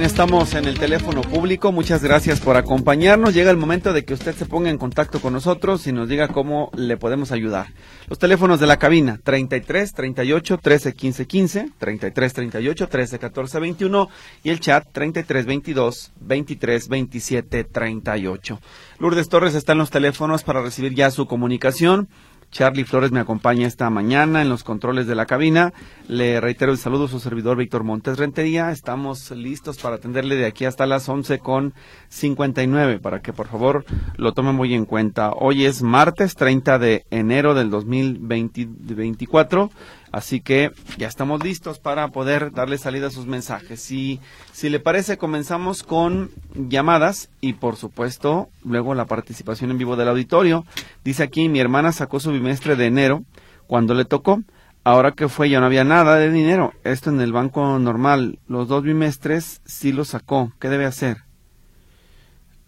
[0.00, 1.72] Bien, estamos en el teléfono público.
[1.72, 3.34] Muchas gracias por acompañarnos.
[3.34, 6.28] Llega el momento de que usted se ponga en contacto con nosotros y nos diga
[6.28, 7.66] cómo le podemos ayudar.
[8.08, 14.08] Los teléfonos de la cabina 33 38 13 15 15, 33 38 13 14 21
[14.42, 18.60] y el chat 33 22 23 27 38.
[19.00, 22.08] Lourdes Torres está en los teléfonos para recibir ya su comunicación.
[22.50, 25.72] Charlie Flores me acompaña esta mañana en los controles de la cabina.
[26.08, 28.72] Le reitero el saludo a su servidor Víctor Montes Rentería.
[28.72, 31.74] Estamos listos para atenderle de aquí hasta las once con
[32.08, 33.84] 59 para que por favor
[34.16, 35.32] lo tome muy en cuenta.
[35.32, 39.70] Hoy es martes 30 de enero del 2024.
[40.12, 43.90] Así que ya estamos listos para poder darle salida a sus mensajes.
[43.90, 44.20] Y
[44.52, 50.08] si le parece, comenzamos con llamadas y por supuesto luego la participación en vivo del
[50.08, 50.64] auditorio.
[51.04, 53.24] Dice aquí, mi hermana sacó su bimestre de enero
[53.66, 54.42] cuando le tocó.
[54.82, 56.72] Ahora que fue ya no había nada de dinero.
[56.82, 58.38] Esto en el banco normal.
[58.48, 60.52] Los dos bimestres sí lo sacó.
[60.58, 61.18] ¿Qué debe hacer?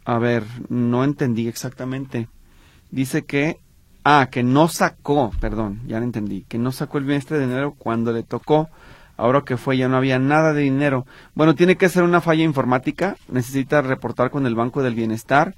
[0.04, 2.28] A ver, no entendí exactamente.
[2.90, 3.58] Dice que
[4.05, 7.75] Ah, que no sacó, perdón, ya lo entendí, que no sacó el bimestre de enero
[7.78, 8.69] cuando le tocó.
[9.17, 11.06] Ahora que fue ya no había nada de dinero.
[11.34, 13.17] Bueno, tiene que ser una falla informática.
[13.28, 15.55] Necesita reportar con el Banco del Bienestar.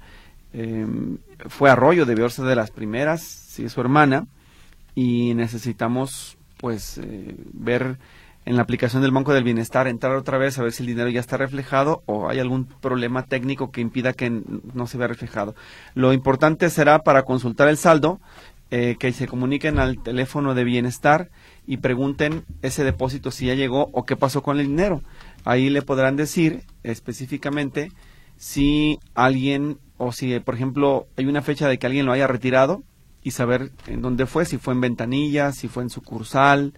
[0.53, 1.17] Em,
[1.49, 4.27] fue Arroyo, debió ser de las primeras, sí, es su hermana.
[4.93, 7.97] Y necesitamos, pues, eh, ver
[8.45, 11.09] en la aplicación del Banco del Bienestar, entrar otra vez a ver si el dinero
[11.09, 15.55] ya está reflejado o hay algún problema técnico que impida que no se vea reflejado.
[15.95, 18.19] Lo importante será para consultar el saldo
[18.71, 21.29] eh, que se comuniquen al teléfono de bienestar
[21.65, 25.01] y pregunten ese depósito si ya llegó o qué pasó con el dinero.
[25.43, 27.91] Ahí le podrán decir específicamente
[28.37, 32.83] si alguien o si, por ejemplo, hay una fecha de que alguien lo haya retirado
[33.23, 36.73] y saber en dónde fue, si fue en ventanilla, si fue en sucursal,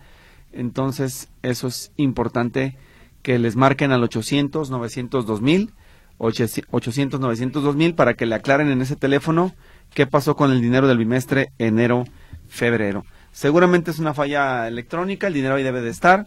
[0.58, 2.76] entonces, eso es importante
[3.22, 5.72] que les marquen al 800 900 2000
[6.18, 9.54] 800 900 2000 para que le aclaren en ese teléfono
[9.94, 12.06] qué pasó con el dinero del bimestre enero
[12.48, 13.06] febrero.
[13.32, 16.26] Seguramente es una falla electrónica, el dinero ahí debe de estar,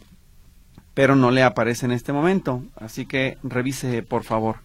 [0.95, 4.59] pero no le aparece en este momento, así que revise por favor.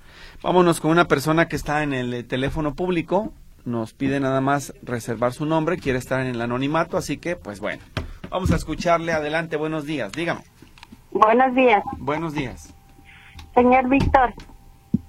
[0.44, 3.34] Vámonos con una persona que está en el teléfono público,
[3.64, 7.59] nos pide nada más reservar su nombre, quiere estar en el anonimato, así que pues
[7.59, 7.82] bueno.
[8.35, 9.13] Vamos a escucharle.
[9.13, 10.12] Adelante, buenos días.
[10.12, 10.41] Dígame.
[11.12, 11.81] Buenos días.
[12.00, 12.75] Buenos días.
[13.53, 14.34] Señor Víctor,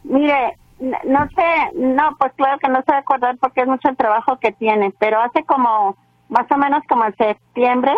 [0.05, 3.89] mire, no sé, no, pues claro que no se va a acordar porque es mucho
[3.89, 5.97] el trabajo que tiene, pero hace como,
[6.29, 7.93] más o menos como en septiembre,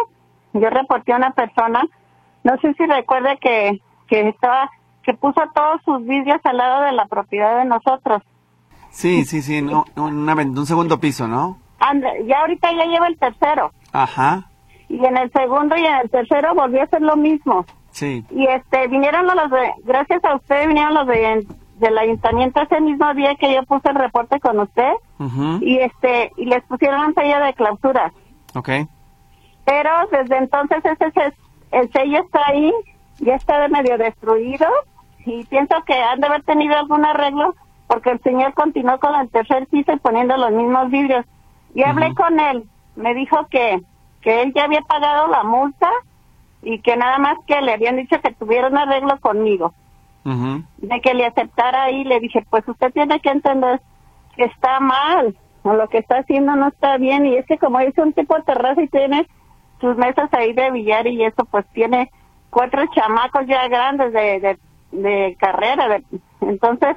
[0.54, 1.82] yo reporté a una persona,
[2.42, 4.70] no sé si recuerde que, que estaba,
[5.02, 8.22] que puso todos sus vídeos al lado de la propiedad de nosotros.
[8.88, 11.58] Sí, sí, sí, no, un segundo piso, ¿no?
[11.80, 13.72] Ande, ya ahorita ya lleva el tercero.
[13.92, 14.47] Ajá
[14.88, 17.64] y en el segundo y en el tercero volvió a hacer lo mismo.
[17.90, 18.24] Sí.
[18.30, 21.46] Y este, vinieron los de, gracias a usted vinieron los de,
[21.78, 24.92] del ayuntamiento ese mismo día que yo puse el reporte con usted.
[25.60, 28.12] Y este, y les pusieron un sello de clausura.
[28.54, 28.68] Ok.
[29.64, 31.34] Pero desde entonces ese,
[31.72, 32.72] el sello está ahí,
[33.18, 34.66] ya está de medio destruido
[35.26, 37.54] y pienso que han de haber tenido algún arreglo
[37.86, 41.26] porque el señor continuó con el tercer piso y poniendo los mismos vidrios.
[41.74, 42.64] Y hablé con él,
[42.96, 43.80] me dijo que
[44.20, 45.90] que él ya había pagado la multa
[46.62, 49.74] y que nada más que le habían dicho que tuviera un arreglo conmigo.
[50.76, 53.80] De que le aceptara ahí, le dije, pues usted tiene que entender
[54.36, 57.80] que está mal, o lo que está haciendo no está bien, y es que como
[57.80, 59.26] es un tipo de terraza y tiene
[59.80, 62.10] sus mesas ahí de billar y eso, pues tiene
[62.50, 64.58] cuatro chamacos ya grandes de,
[64.92, 66.04] de, carrera, de,
[66.42, 66.96] entonces,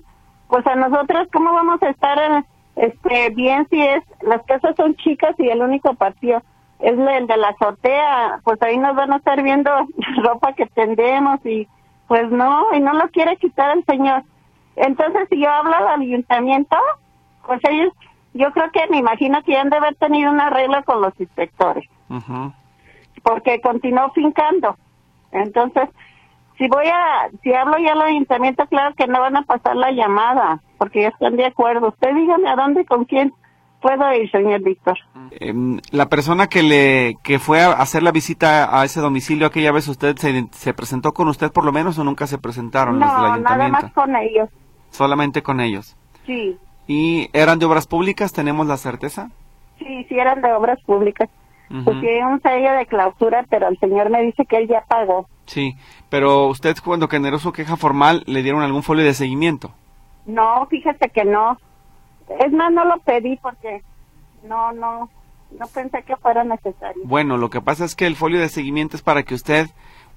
[0.50, 2.44] pues a nosotros, ¿cómo vamos a estar
[2.76, 6.42] este, bien si es, las casas son chicas y el único patio
[6.82, 9.72] es el de la azotea, pues ahí nos van a estar viendo
[10.24, 11.68] ropa que tendemos y
[12.08, 14.24] pues no, y no lo quiere quitar el señor.
[14.76, 16.76] Entonces, si yo hablo al ayuntamiento,
[17.46, 17.94] pues ellos,
[18.34, 21.88] yo creo que me imagino que han de haber tenido una regla con los inspectores,
[23.24, 24.76] porque continuó fincando.
[25.32, 25.88] Entonces,
[26.58, 29.92] si voy a, si hablo ya al ayuntamiento, claro que no van a pasar la
[29.92, 31.90] llamada, porque ya están de acuerdo.
[31.90, 33.34] Usted dígame a dónde, con quién
[33.82, 34.98] puedo ir, señor Víctor.
[35.32, 39.72] Em, la persona que le que fue a hacer la visita a ese domicilio aquella
[39.72, 43.08] vez, ¿usted se, se presentó con usted por lo menos o nunca se presentaron los
[43.10, 43.82] del No, nada ayuntamiento?
[43.82, 44.50] más con ellos.
[44.92, 45.96] Solamente con ellos.
[46.26, 46.58] Sí,
[46.88, 48.34] ¿Y eran de obras públicas?
[48.34, 49.30] ¿Tenemos la certeza?
[49.80, 51.30] sí, sí eran de obras públicas.
[51.86, 55.30] Pues tiene un sello de clausura, pero el señor me dice que él ya pagó.
[55.46, 55.76] Sí,
[56.10, 59.72] pero usted cuando generó su queja formal, ¿le dieron algún folio de seguimiento?
[60.26, 61.58] No, fíjate que no.
[62.40, 63.82] Es más, no lo pedí porque
[64.44, 65.10] no, no,
[65.58, 67.02] no pensé que fuera necesario.
[67.06, 69.68] Bueno, lo que pasa es que el folio de seguimiento es para que usted,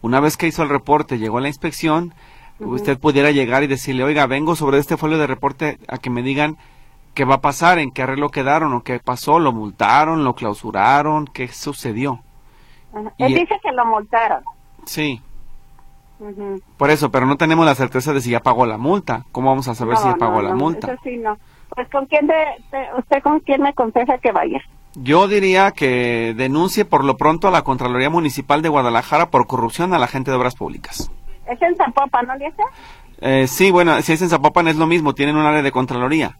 [0.02, 2.14] una vez que hizo el reporte, llegó a la inspección,
[2.60, 6.22] usted pudiera llegar y decirle, oiga, vengo sobre este folio de reporte a que me
[6.22, 6.56] digan
[7.14, 11.26] qué va a pasar, en qué arreglo quedaron o qué pasó, lo multaron, lo clausuraron,
[11.26, 12.20] qué sucedió.
[13.18, 14.44] Él dice que lo multaron.
[14.84, 15.20] Sí,
[16.76, 19.24] por eso, pero no tenemos la certeza de si ya pagó la multa.
[19.32, 20.92] ¿Cómo vamos a saber si ya pagó no, la no, multa?
[20.92, 21.36] Eso sí, no.
[21.74, 24.60] Pues con quién de, de- usted con quién me aconseja que vaya.
[24.94, 29.92] Yo diría que denuncie por lo pronto a la Contraloría Municipal de Guadalajara por corrupción
[29.92, 31.10] a la gente de obras públicas.
[31.48, 32.62] Es en Zapopan, ¿no, Liesa?
[33.20, 36.38] Eh, sí, bueno, si es en Zapopan es lo mismo, tienen un área de Contraloría,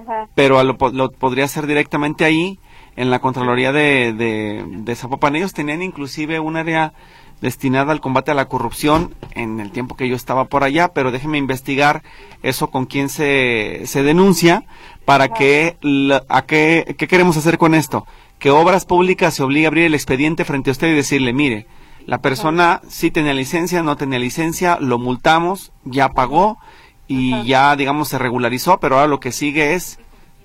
[0.00, 0.28] Ajá.
[0.34, 2.58] pero a lo, lo podría hacer directamente ahí,
[2.96, 5.36] en la Contraloría de, de, de Zapopan.
[5.36, 6.92] Ellos tenían inclusive un área
[7.40, 11.10] destinada al combate a la corrupción en el tiempo que yo estaba por allá, pero
[11.10, 12.02] déjeme investigar
[12.42, 14.64] eso con quién se, se denuncia
[15.04, 18.06] para que, la- a qué, qué queremos hacer con esto.
[18.38, 21.66] Que Obras Públicas se obligue a abrir el expediente frente a usted y decirle, mire,
[22.06, 26.58] la persona sí tenía licencia, no tenía licencia, lo multamos, ya pagó
[27.06, 29.98] y ya, digamos, se regularizó, pero ahora lo que sigue es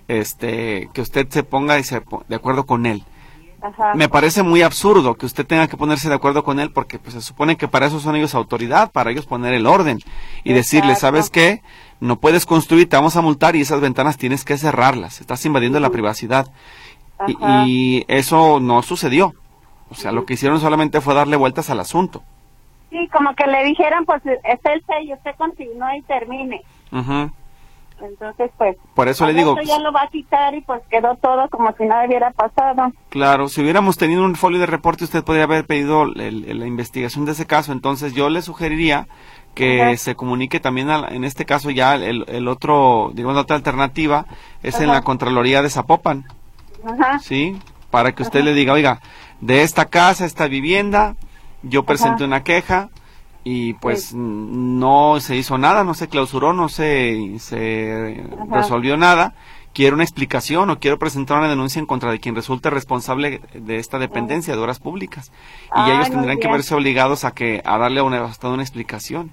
[0.07, 3.03] este que usted se ponga y se de acuerdo con él.
[3.65, 3.95] Ajá.
[3.95, 7.15] Me parece muy absurdo que usted tenga que ponerse de acuerdo con él porque pues,
[7.15, 9.99] se supone que para eso son ellos autoridad, para ellos poner el orden
[10.43, 10.95] y decirle.
[10.95, 11.61] ¿sabes qué?
[11.99, 15.79] No puedes construir, te vamos a multar y esas ventanas tienes que cerrarlas, estás invadiendo
[15.79, 16.47] la privacidad.
[17.27, 19.33] Y, eso no sucedió.
[19.89, 22.21] O sea, lo que hicieron solamente fue darle vueltas al asunto.
[22.89, 26.61] Sí, como que le dijeran, pues es el sello, usted continúe y termine.
[28.01, 28.75] Entonces, pues.
[28.93, 31.73] Por eso le digo, ya pues- lo va a quitar y pues quedó todo como
[31.77, 32.91] si nada hubiera pasado.
[33.09, 36.67] Claro, si hubiéramos tenido un folio de reporte, usted podría haber pedido el- el- la
[36.67, 37.71] investigación de ese caso.
[37.71, 39.07] Entonces, yo le sugeriría
[39.53, 39.95] que Ajá.
[39.97, 44.25] se comunique también, a en este caso, ya el, el otro, digamos, la otra alternativa
[44.63, 46.25] es en la Contraloría de Zapopan,
[46.85, 47.19] Ajá.
[47.19, 47.57] ¿sí?
[47.89, 48.99] Para que usted le diga, oiga,
[49.39, 51.15] de esta casa, esta vivienda,
[51.63, 52.89] yo presenté una queja
[53.45, 54.15] y pues Sí.
[54.17, 54.47] n-
[54.79, 58.55] no se hizo nada, no se clausuró, no se, se Ajá.
[58.57, 59.33] resolvió nada.
[59.73, 63.77] Quiero una explicación o quiero presentar una denuncia en contra de quien resulte responsable de
[63.77, 65.31] esta dependencia de obras públicas.
[65.67, 69.31] Y Ay, ellos tendrán que verse obligados a que a darle una, hasta una explicación.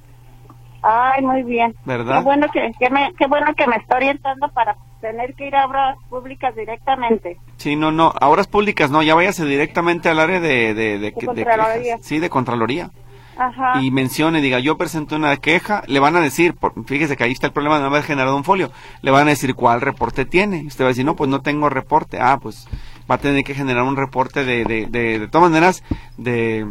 [0.82, 1.74] Ay, muy bien.
[1.84, 2.18] ¿Verdad?
[2.18, 5.54] Qué bueno que, que me, qué bueno que me está orientando para tener que ir
[5.54, 7.38] a obras públicas directamente.
[7.56, 10.98] Sí, no, no, a obras públicas no, ya váyase directamente al área de, de, de,
[10.98, 11.82] de Contraloría.
[11.82, 12.00] quejas.
[12.02, 12.90] Sí, de Contraloría.
[13.36, 13.80] Ajá.
[13.82, 17.32] y mencione, diga, yo presenté una queja, le van a decir, por- fíjese que ahí
[17.32, 18.70] está el problema de no haber generado un folio,
[19.00, 20.64] le van a decir cuál reporte tiene.
[20.66, 22.18] Usted va a decir, no, pues no tengo reporte.
[22.20, 22.68] Ah, pues
[23.10, 25.82] va a tener que generar un reporte de, de, de, de todas maneras,
[26.18, 26.66] de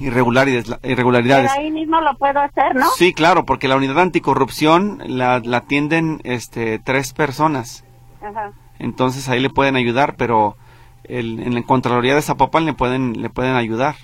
[0.00, 0.66] irregularidades.
[0.80, 1.50] Pero irregularidades.
[1.52, 2.86] ahí mismo lo puedo hacer, ¿no?
[2.96, 7.84] Sí, claro, porque la unidad anticorrupción la, la atienden este, tres personas.
[8.22, 8.52] Ajá.
[8.78, 10.56] Entonces ahí le pueden ayudar, pero
[11.04, 13.94] el, en la Contraloría de Zapopan le pueden, le pueden ayudar.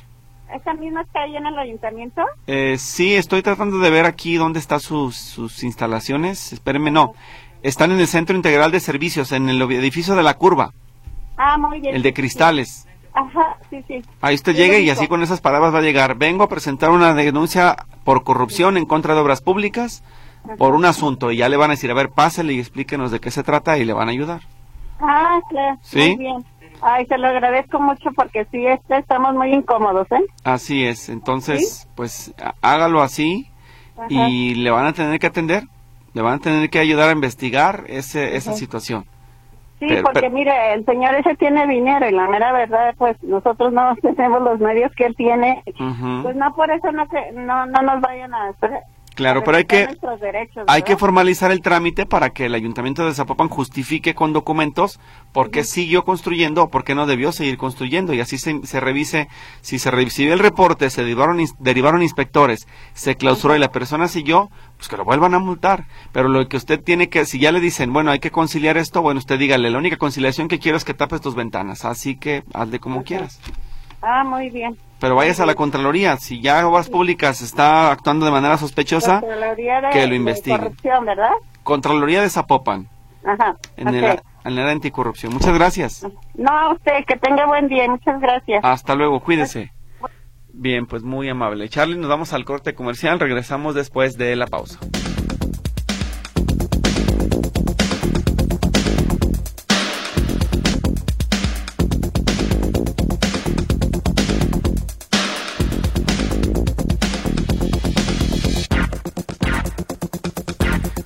[0.55, 2.23] ¿Esa misma está ahí en el ayuntamiento?
[2.47, 6.53] Eh, sí, estoy tratando de ver aquí dónde están sus, sus instalaciones.
[6.53, 7.15] Espérenme, no.
[7.63, 10.73] Están en el Centro Integral de Servicios, en el edificio de la curva,
[11.37, 11.95] Ah, muy bien.
[11.95, 12.87] el de cristales.
[13.15, 14.03] Ajá, sí, sí.
[14.21, 16.17] Ahí usted Sí, llegue y así con esas palabras va a llegar.
[16.17, 20.03] Vengo a presentar una denuncia por corrupción en contra de obras públicas
[20.59, 21.31] por un asunto.
[21.31, 23.77] Y ya le van a decir, a ver, pásele y explíquenos de qué se trata
[23.79, 24.41] y le van a ayudar.
[25.01, 25.79] Ah, claro.
[25.83, 26.17] ¿Sí?
[26.17, 26.45] Muy bien.
[26.83, 30.25] Ay, se lo agradezco mucho porque sí, este, estamos muy incómodos, ¿eh?
[30.45, 31.09] Así es.
[31.09, 33.49] Entonces, pues há- hágalo así
[33.97, 34.09] Ajá.
[34.09, 35.63] y le van a tener que atender.
[36.15, 39.05] Le van a tener que ayudar a investigar ese, esa situación.
[39.79, 43.17] Sí, Pero- porque pero- mire, el señor ese tiene dinero y la mera verdad, pues
[43.23, 45.63] nosotros no tenemos los medios que él tiene.
[46.23, 48.53] Pues no, por eso no, que, no, no nos vayan a...
[49.15, 49.89] Claro, pero hay que,
[50.21, 55.01] derechos, hay que formalizar el trámite para que el Ayuntamiento de Zapopan justifique con documentos
[55.33, 58.81] por qué siguió construyendo o por qué no debió seguir construyendo y así se, se
[58.81, 59.29] revise
[59.61, 64.51] si se recibió el reporte, se derivaron, derivaron inspectores, se clausuró y la persona siguió,
[64.77, 65.85] pues que lo vuelvan a multar.
[66.13, 69.03] Pero lo que usted tiene que, si ya le dicen, bueno, hay que conciliar esto,
[69.03, 72.45] bueno, usted dígale, la única conciliación que quiero es que tapes tus ventanas, así que
[72.55, 73.41] hazle como quieras.
[74.01, 74.77] Ah, muy bien.
[75.03, 79.91] Pero vayas a la Contraloría, si ya Obras Públicas está actuando de manera sospechosa, de,
[79.93, 80.57] que lo de investigue.
[80.57, 81.33] corrupción, ¿verdad?
[81.65, 82.89] Contraloría de Zapopan.
[83.25, 83.57] Ajá.
[83.77, 85.33] En el, en la anticorrupción.
[85.33, 86.07] Muchas gracias.
[86.35, 87.91] No, a usted, que tenga buen día.
[87.91, 88.61] Muchas gracias.
[88.65, 89.73] Hasta luego, cuídese.
[90.53, 91.69] Bien, pues muy amable.
[91.69, 93.19] Charlie, nos vamos al corte comercial.
[93.19, 94.79] Regresamos después de la pausa.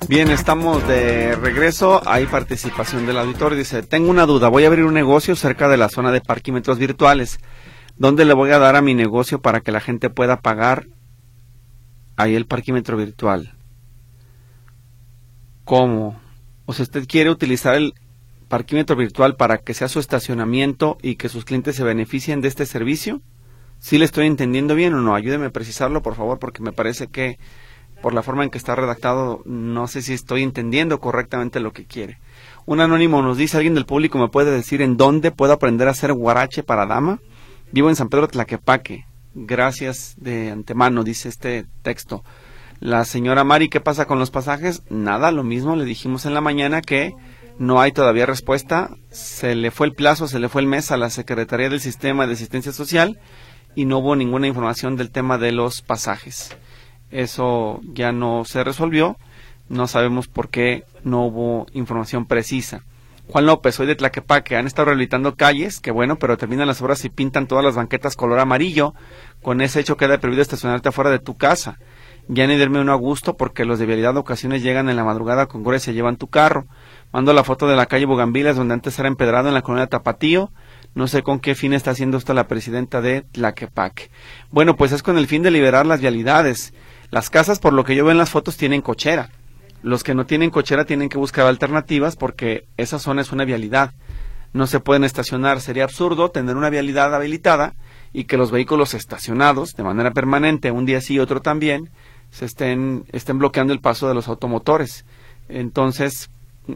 [0.08, 2.00] Bien, estamos de regreso.
[2.06, 3.56] Hay participación del auditor.
[3.56, 4.48] Dice, tengo una duda.
[4.48, 7.40] Voy a abrir un negocio cerca de la zona de parquímetros virtuales.
[7.96, 10.86] ¿Dónde le voy a dar a mi negocio para que la gente pueda pagar
[12.14, 13.56] ahí el parquímetro virtual?
[15.64, 16.20] ¿Cómo?
[16.66, 17.94] O sea, usted quiere utilizar el
[18.48, 22.64] parquímetro virtual para que sea su estacionamiento y que sus clientes se beneficien de este
[22.64, 23.22] servicio?
[23.80, 25.16] ¿Sí le estoy entendiendo bien o no?
[25.16, 27.40] Ayúdeme a precisarlo, por favor, porque me parece que
[28.02, 31.84] por la forma en que está redactado, no sé si estoy entendiendo correctamente lo que
[31.84, 32.18] quiere.
[32.66, 35.92] Un anónimo nos dice, ¿alguien del público me puede decir en dónde puedo aprender a
[35.92, 37.20] hacer guarache para dama?
[37.72, 39.06] Vivo en San Pedro Tlaquepaque.
[39.34, 42.24] Gracias de antemano, dice este texto.
[42.80, 44.82] La señora Mari, ¿qué pasa con los pasajes?
[44.90, 47.14] Nada, lo mismo, le dijimos en la mañana que
[47.58, 48.90] no hay todavía respuesta.
[49.10, 52.26] Se le fue el plazo, se le fue el mes a la Secretaría del Sistema
[52.26, 53.18] de Asistencia Social
[53.74, 56.56] y no hubo ninguna información del tema de los pasajes
[57.10, 59.16] eso ya no se resolvió.
[59.68, 62.82] No sabemos por qué no hubo información precisa.
[63.28, 64.56] Juan López, soy de Tlaquepaque.
[64.56, 68.14] Han estado rehabilitando calles, que bueno, pero terminan las obras y pintan todas las banquetas
[68.14, 68.94] color amarillo.
[69.42, 71.78] Con ese hecho queda prohibido estacionarte afuera de tu casa.
[72.28, 75.46] Ya ni darme uno a gusto porque los de vialidad ocasiones llegan en la madrugada
[75.46, 76.66] con grúa y se llevan tu carro.
[77.12, 80.50] Mando la foto de la calle Bugambilas donde antes era empedrado en la colonia Tapatío.
[80.94, 84.10] No sé con qué fin está haciendo esto la presidenta de Tlaquepaque.
[84.50, 86.72] Bueno, pues es con el fin de liberar las vialidades.
[87.10, 89.30] Las casas, por lo que yo veo en las fotos, tienen cochera.
[89.82, 93.92] Los que no tienen cochera tienen que buscar alternativas porque esa zona es una vialidad.
[94.52, 95.60] No se pueden estacionar.
[95.60, 97.74] Sería absurdo tener una vialidad habilitada
[98.12, 101.90] y que los vehículos estacionados de manera permanente, un día sí y otro también,
[102.30, 105.04] se estén, estén bloqueando el paso de los automotores.
[105.48, 106.30] Entonces,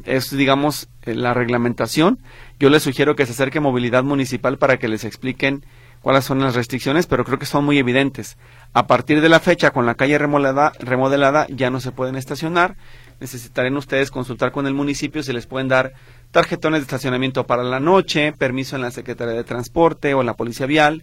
[0.04, 2.18] es, digamos, la reglamentación.
[2.58, 5.64] Yo les sugiero que se acerque movilidad municipal para que les expliquen
[6.00, 8.36] cuáles son las restricciones, pero creo que son muy evidentes.
[8.72, 12.76] A partir de la fecha, con la calle remodelada, remodelada ya no se pueden estacionar.
[13.18, 15.92] Necesitarán ustedes consultar con el municipio si les pueden dar
[16.30, 20.66] tarjetones de estacionamiento para la noche, permiso en la Secretaría de Transporte o la Policía
[20.66, 21.02] Vial.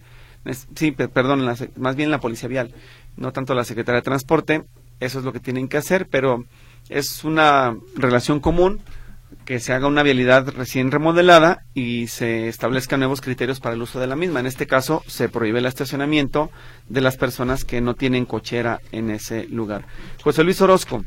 [0.74, 1.46] Sí, perdón,
[1.76, 2.74] más bien la Policía Vial,
[3.16, 4.64] no tanto la Secretaría de Transporte.
[4.98, 6.46] Eso es lo que tienen que hacer, pero
[6.88, 8.80] es una relación común
[9.48, 13.98] que se haga una vialidad recién remodelada y se establezcan nuevos criterios para el uso
[13.98, 14.40] de la misma.
[14.40, 16.50] En este caso, se prohíbe el estacionamiento
[16.90, 19.86] de las personas que no tienen cochera en ese lugar.
[20.22, 21.02] José Luis Orozco,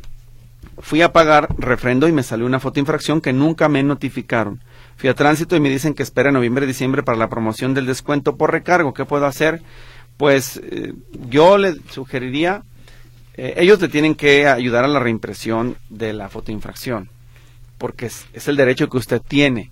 [0.79, 4.63] fui a pagar refrendo y me salió una foto infracción que nunca me notificaron.
[4.97, 8.37] Fui a tránsito y me dicen que espera noviembre, diciembre para la promoción del descuento
[8.37, 8.95] por recargo.
[8.95, 9.61] ¿Qué puedo hacer?
[10.17, 10.95] Pues eh,
[11.29, 12.63] yo le sugeriría,
[13.35, 17.11] eh, ellos le tienen que ayudar a la reimpresión de la fotoinfracción
[17.81, 19.71] porque es, el derecho que usted tiene.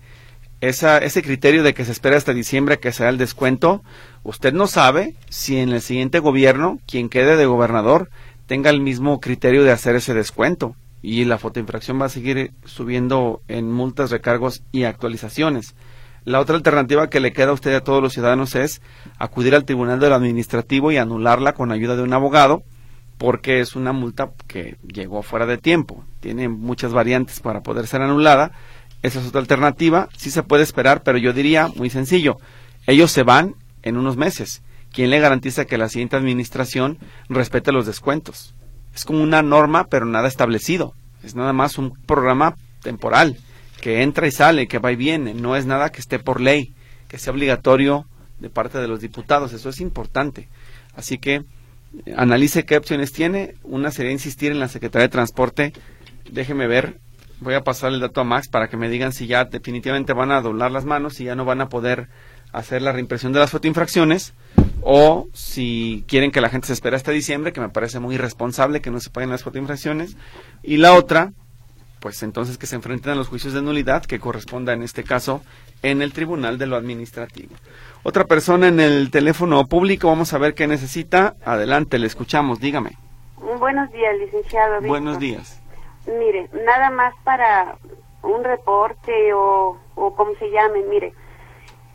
[0.62, 3.84] Esa, ese criterio de que se espera hasta diciembre que sea el descuento,
[4.24, 8.10] usted no sabe si en el siguiente gobierno, quien quede de gobernador,
[8.48, 10.76] tenga el mismo criterio de hacer ese descuento.
[11.04, 15.76] Y la fotoinfracción va a seguir subiendo en multas, recargos y actualizaciones.
[16.26, 18.82] La otra alternativa que le queda a usted y a todos los ciudadanos es
[19.20, 22.64] acudir al Tribunal de lo Administrativo y anularla con ayuda de un abogado
[23.20, 26.06] porque es una multa que llegó fuera de tiempo.
[26.22, 28.54] Tiene muchas variantes para poder ser anulada.
[29.04, 30.08] Esa es otra alternativa.
[30.18, 32.38] Sí se puede esperar, pero yo diría muy sencillo.
[32.88, 34.64] Ellos se van en unos meses.
[34.94, 36.98] ¿Quién le garantiza que la siguiente administración
[37.28, 38.56] respete los descuentos?
[38.96, 40.94] Es como una norma, pero nada establecido.
[41.22, 43.38] Es nada más un programa temporal
[43.82, 45.34] que entra y sale, que va y viene.
[45.34, 46.74] No es nada que esté por ley,
[47.10, 48.06] que sea obligatorio
[48.40, 49.52] de parte de los diputados.
[49.52, 50.48] Eso es importante.
[50.96, 51.44] Así que
[52.16, 53.56] analice qué opciones tiene.
[53.64, 55.74] Una sería insistir en la Secretaría de Transporte.
[56.32, 57.00] Déjeme ver,
[57.40, 60.32] voy a pasar el dato a Max para que me digan si ya definitivamente van
[60.32, 62.08] a doblar las manos y ya no van a poder
[62.52, 64.34] hacer la reimpresión de las fotoinfracciones
[64.82, 68.82] o si quieren que la gente se espere hasta diciembre, que me parece muy irresponsable
[68.82, 70.16] que no se paguen las fotoinfracciones.
[70.64, 71.34] Y la otra,
[72.00, 75.42] pues entonces que se enfrenten a los juicios de nulidad que corresponda en este caso
[75.84, 77.56] en el Tribunal de lo Administrativo.
[78.04, 81.36] Otra persona en el teléfono público, vamos a ver qué necesita.
[81.44, 82.92] Adelante, le escuchamos, dígame.
[83.60, 84.82] Buenos días, licenciado.
[84.82, 85.62] Buenos días.
[86.08, 87.78] Mire, nada más para
[88.24, 91.14] un reporte o, o como se llame, mire,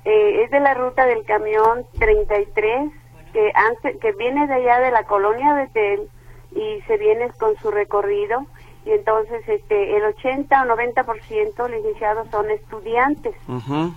[0.05, 2.93] eh, es de la ruta del camión 33
[3.33, 6.09] que antes que viene de allá de la colonia Betel
[6.55, 8.47] y se viene con su recorrido
[8.85, 13.35] y entonces este el 80 o 90% licenciados son estudiantes.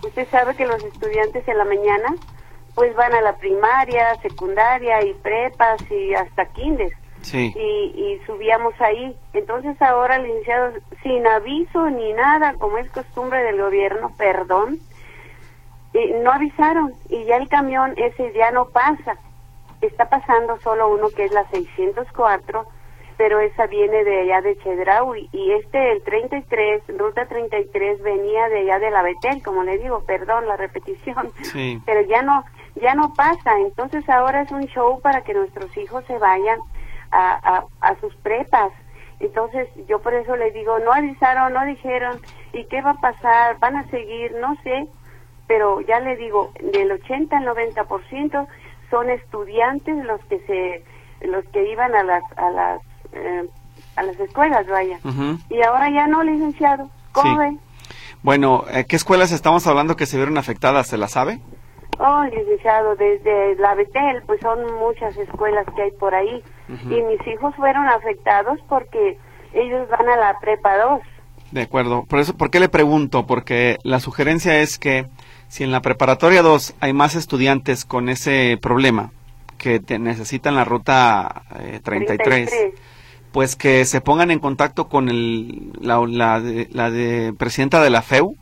[0.04, 2.16] Usted sabe que los estudiantes en la mañana
[2.76, 6.92] pues van a la primaria, secundaria y prepas y hasta kinder
[7.22, 7.52] Sí.
[7.58, 9.18] y, y subíamos ahí.
[9.34, 14.80] Entonces ahora, licenciados, sin aviso ni nada, como es costumbre del gobierno, perdón,
[15.94, 19.18] eh, no avisaron y ya el camión ese ya no pasa.
[19.82, 22.66] Está pasando solo uno que es la 604,
[23.18, 28.60] pero esa viene de allá de Chedraui y este, el 33, ruta 33, venía de
[28.60, 31.82] allá de la Betel, como le digo, perdón la repetición Sí.
[31.86, 32.44] pero ya no
[32.76, 33.60] ya no pasa.
[33.60, 36.60] Entonces ahora es un show para que nuestros hijos se vayan
[37.10, 38.72] a, a, a sus prepas.
[39.20, 42.20] Entonces yo por eso le digo no avisaron no dijeron
[42.54, 44.88] y qué va a pasar van a seguir no sé
[45.48, 48.48] pero ya le digo del 80 al 90 por ciento
[48.92, 52.82] son estudiantes los que se los que iban a las a las
[53.18, 53.50] eh,
[53.96, 55.00] a las escuelas vaya
[55.50, 57.60] y ahora ya no licenciado cómo Sí.
[58.24, 60.88] Bueno, ¿eh, ¿qué escuelas estamos hablando que se vieron afectadas?
[60.88, 61.40] ¿Se la sabe?
[62.00, 66.44] Oh, licenciado, desde la Betel, pues son muchas escuelas que hay por ahí.
[66.68, 69.18] Y mis hijos fueron afectados porque
[69.54, 71.02] ellos van a la prepa 2.
[71.52, 72.04] De acuerdo.
[72.06, 73.26] Por eso, ¿por qué le pregunto?
[73.26, 75.08] Porque la sugerencia es que
[75.48, 79.12] si en la preparatoria 2 hay más estudiantes con ese problema
[79.58, 82.74] que te necesitan la ruta eh, 33,
[83.32, 87.90] pues que se pongan en contacto con el, la, la de, la de presidenta de
[87.90, 88.36] la FEU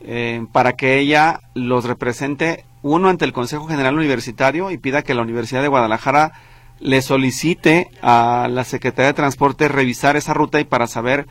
[0.00, 5.14] eh, para que ella los represente uno ante el Consejo General Universitario y pida que
[5.14, 6.32] la Universidad de Guadalajara
[6.78, 11.26] le solicite a la Secretaría de Transporte revisar esa ruta y para saber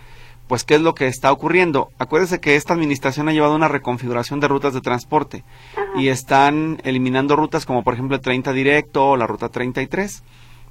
[0.48, 1.90] pues qué es lo que está ocurriendo.
[2.00, 6.00] Acuérdese que esta administración ha llevado una reconfiguración de rutas de transporte Ajá.
[6.00, 10.24] y están eliminando rutas como por ejemplo el 30 directo o la ruta 33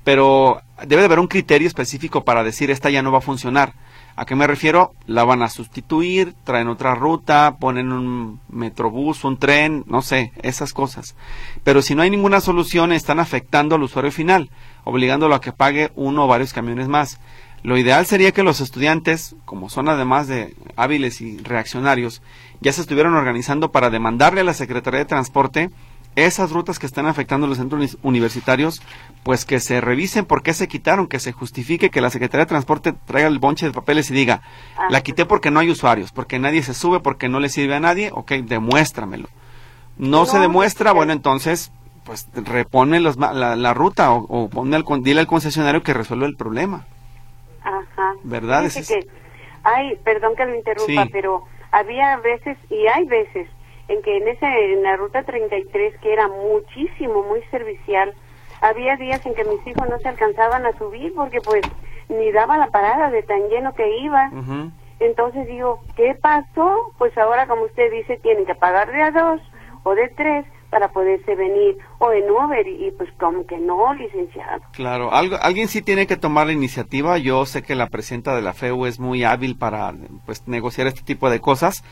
[0.06, 3.72] pero debe de haber un criterio específico para decir esta ya no va a funcionar.
[4.14, 4.92] ¿A qué me refiero?
[5.06, 10.72] La van a sustituir, traen otra ruta, ponen un metrobús, un tren, no sé, esas
[10.72, 11.16] cosas.
[11.64, 14.48] Pero si no hay ninguna solución, están afectando al usuario final,
[14.84, 17.18] obligándolo a que pague uno o varios camiones más.
[17.64, 22.22] Lo ideal sería que los estudiantes, como son además de hábiles y reaccionarios,
[22.60, 25.70] ya se estuvieran organizando para demandarle a la Secretaría de Transporte
[26.16, 28.82] esas rutas que están afectando los centros uni- universitarios,
[29.22, 32.48] pues que se revisen por qué se quitaron, que se justifique que la Secretaría de
[32.48, 34.40] Transporte traiga el bonche de papeles y diga,
[34.76, 34.86] Ah.
[34.90, 37.80] la quité porque no hay usuarios, porque nadie se sube, porque no le sirve a
[37.80, 39.28] nadie, ok, demuéstramelo.
[39.98, 41.70] No, se demuestra, bueno, entonces,
[42.04, 46.26] pues repone los la, la ruta o, o ponle al, dile al concesionario que resuelva
[46.26, 46.86] el problema.
[47.62, 48.12] Ajá.
[48.22, 48.64] ¿Verdad?
[48.64, 49.06] Es- que,
[49.64, 51.08] ay, perdón que lo interrumpa, Sí.
[51.12, 53.48] pero había veces, y hay veces,
[53.88, 58.12] en que en, ese, en la ruta 33, que era muchísimo, muy servicial,
[58.60, 61.62] había días en que mis hijos no se alcanzaban a subir porque pues
[62.08, 64.30] ni daba la parada de tan lleno que iba.
[64.98, 66.92] Entonces digo, ¿qué pasó?
[66.98, 69.40] Pues ahora, como usted dice, tienen que pagar de a dos
[69.82, 73.94] o de tres para poderse venir o en Uber y, y pues como que no,
[73.94, 74.62] licenciado.
[74.72, 77.18] Claro, algo, alguien sí tiene que tomar la iniciativa.
[77.18, 79.92] Yo sé que la presidenta de la FEU es muy hábil para
[80.24, 81.84] pues, negociar este tipo de cosas.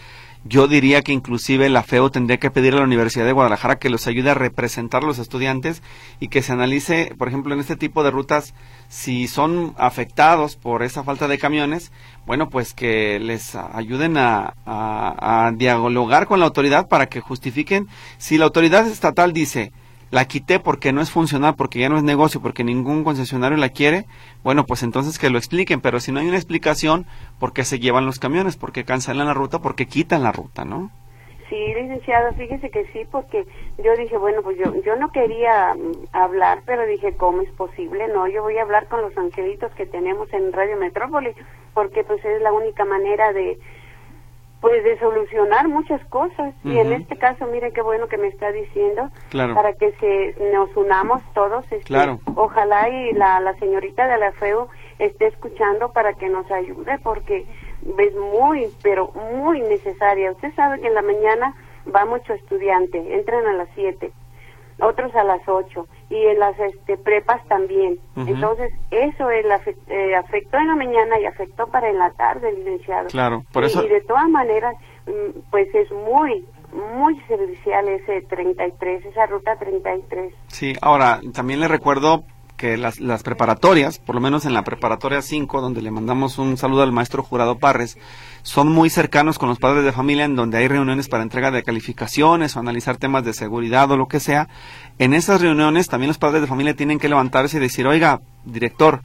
[0.47, 3.89] Yo diría que inclusive la FEU tendría que pedir a la Universidad de Guadalajara que
[3.89, 5.83] los ayude a representar a los estudiantes
[6.21, 8.53] y que se analice, por ejemplo, en este tipo de rutas,
[8.89, 11.93] si son afectados por esa falta de camiones,
[12.27, 17.89] bueno, pues que les ayuden a, a, a dialogar con la autoridad para que justifiquen.
[18.19, 19.73] Si la autoridad estatal dice,
[20.15, 23.71] la quité porque no es funcional, porque ya no es negocio, porque ningún concesionario la
[23.71, 24.05] quiere,
[24.45, 27.05] bueno, pues entonces que lo expliquen, pero si no hay una explicación,
[27.41, 28.57] ¿por qué se llevan los camiones?
[28.57, 29.59] ¿Por qué cancelan la ruta?
[29.59, 30.93] ¿Por qué quitan la ruta, no?
[31.49, 33.45] Sí, licenciado, fíjese que sí, porque
[33.83, 38.07] yo dije, bueno, pues yo, yo no quería mm, hablar, pero dije, ¿cómo es posible?
[38.07, 41.33] No, yo voy a hablar con los angelitos que tenemos en Radio Metrópoli,
[41.75, 43.59] porque pues es la única manera de,
[44.65, 46.55] pues de solucionar muchas cosas.
[46.65, 49.55] Y en este caso, mire qué bueno que me está diciendo, Claro.
[49.55, 51.65] para que se nos unamos todos.
[51.65, 52.19] este, Claro.
[52.35, 57.45] Ojalá y la, la señorita de la FEU esté escuchando para que nos ayude, porque
[57.99, 60.33] es muy, pero muy necesaria.
[60.33, 61.55] Usted sabe que en la mañana
[61.95, 64.13] va mucho estudiante, entran a las 7,
[64.81, 67.99] otros a las 8 y en las este, prepas también.
[68.17, 68.29] Ujú.
[68.29, 73.09] Entonces, eso afe- eh, afectó en la mañana y afectó para en la tarde, licenciado.
[73.09, 74.75] Claro, por Y- eso- Y de todas maneras,
[75.07, 76.45] mm, pues es muy,
[76.97, 80.33] muy servicial ese 33, esa ruta 33.
[80.49, 82.25] Sí, ahora también le recuerdo
[82.65, 86.83] que las, preparatorias, por lo menos en la preparatoria 5, donde le mandamos un saludo
[86.83, 87.99] al maestro Jurado Parres,
[88.43, 91.63] son muy cercanos con los padres de familia en donde hay reuniones para entrega de
[91.63, 94.49] calificaciones o analizar temas de seguridad o lo que sea.
[94.99, 99.03] En esas reuniones también los padres de familia tienen que levantarse y decir, oiga, director,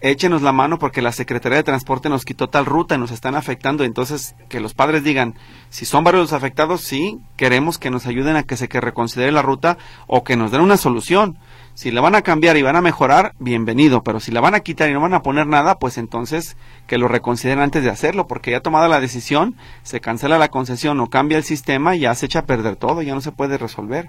[0.00, 3.36] échenos la mano porque la Secretaría de Transporte nos quitó tal ruta y nos están
[3.36, 3.84] afectando.
[3.84, 5.36] Entonces, que los padres digan,
[5.70, 9.30] si son varios los afectados, sí, queremos que nos ayuden a que se que reconsidere
[9.30, 11.38] la ruta o que nos den una solución.
[11.76, 14.60] Si la van a cambiar y van a mejorar, bienvenido, pero si la van a
[14.60, 18.26] quitar y no van a poner nada, pues entonces que lo reconsideren antes de hacerlo,
[18.26, 22.14] porque ya tomada la decisión, se cancela la concesión o cambia el sistema y ya
[22.14, 24.08] se echa a perder todo, ya no se puede resolver.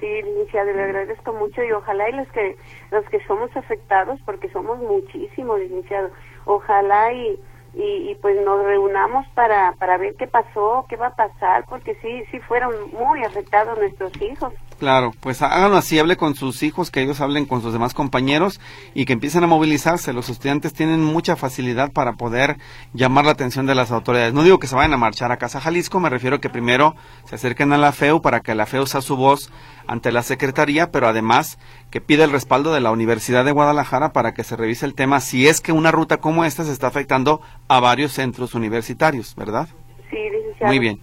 [0.00, 2.56] Sí, licenciado, le agradezco mucho y ojalá y los que
[2.90, 6.10] los que somos afectados, porque somos muchísimos, licenciado,
[6.44, 7.38] ojalá y,
[7.76, 11.94] y, y, pues nos reunamos para, para ver qué pasó, qué va a pasar, porque
[12.00, 14.54] sí, sí fueron muy afectados nuestros hijos.
[14.78, 18.60] Claro, pues háganlo así, hable con sus hijos, que ellos hablen con sus demás compañeros
[18.94, 20.12] y que empiecen a movilizarse.
[20.12, 22.58] Los estudiantes tienen mucha facilidad para poder
[22.92, 24.34] llamar la atención de las autoridades.
[24.34, 27.36] No digo que se vayan a marchar a Casa Jalisco, me refiero que primero se
[27.36, 29.50] acerquen a la FEU para que la FEU sea su voz
[29.86, 31.58] ante la Secretaría, pero además
[31.96, 35.18] que pida el respaldo de la Universidad de Guadalajara para que se revise el tema
[35.20, 39.68] si es que una ruta como esta se está afectando a varios centros universitarios, ¿verdad?
[40.10, 40.66] Sí, licenciado.
[40.66, 41.00] Muy bien.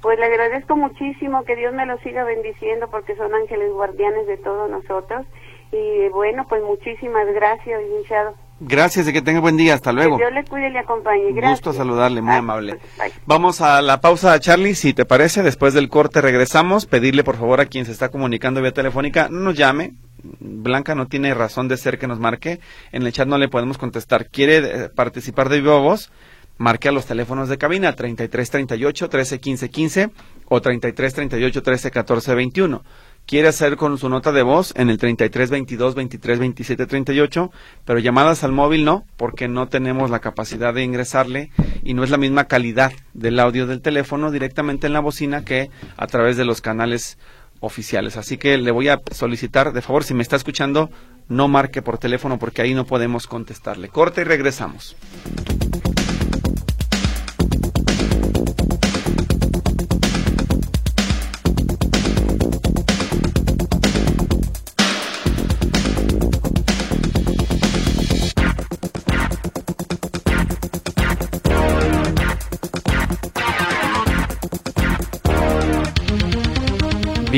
[0.00, 4.38] Pues le agradezco muchísimo que Dios me lo siga bendiciendo porque son ángeles guardianes de
[4.38, 5.26] todos nosotros.
[5.70, 8.34] Y bueno, pues muchísimas gracias, licenciado.
[8.58, 9.74] Gracias y que tenga buen día.
[9.74, 10.16] Hasta luego.
[10.16, 11.30] Que Dios le cuide y le acompañe.
[11.32, 11.60] Gracias.
[11.60, 12.78] Gusto saludarle, muy amable.
[12.98, 13.12] bye.
[13.26, 15.42] Vamos a la pausa, Charlie, si te parece.
[15.42, 16.86] Después del corte regresamos.
[16.86, 19.92] Pedirle, por favor, a quien se está comunicando vía telefónica, no nos llame.
[20.40, 22.60] Blanca no tiene razón de ser que nos marque.
[22.92, 24.28] En el chat no le podemos contestar.
[24.28, 26.10] ¿Quiere eh, participar de viva voz?
[26.58, 30.10] Marque a los teléfonos de cabina 33 38 13 15 15
[30.46, 32.82] o 33 38 13 14 21.
[33.26, 37.50] Quiere hacer con su nota de voz en el 33 22 23 27 38,
[37.84, 41.50] pero llamadas al móvil no, porque no tenemos la capacidad de ingresarle
[41.82, 45.70] y no es la misma calidad del audio del teléfono directamente en la bocina que
[45.96, 47.18] a través de los canales
[47.60, 48.16] oficiales.
[48.16, 50.90] Así que le voy a solicitar, de favor, si me está escuchando,
[51.28, 53.88] no marque por teléfono porque ahí no podemos contestarle.
[53.88, 54.96] Corte y regresamos.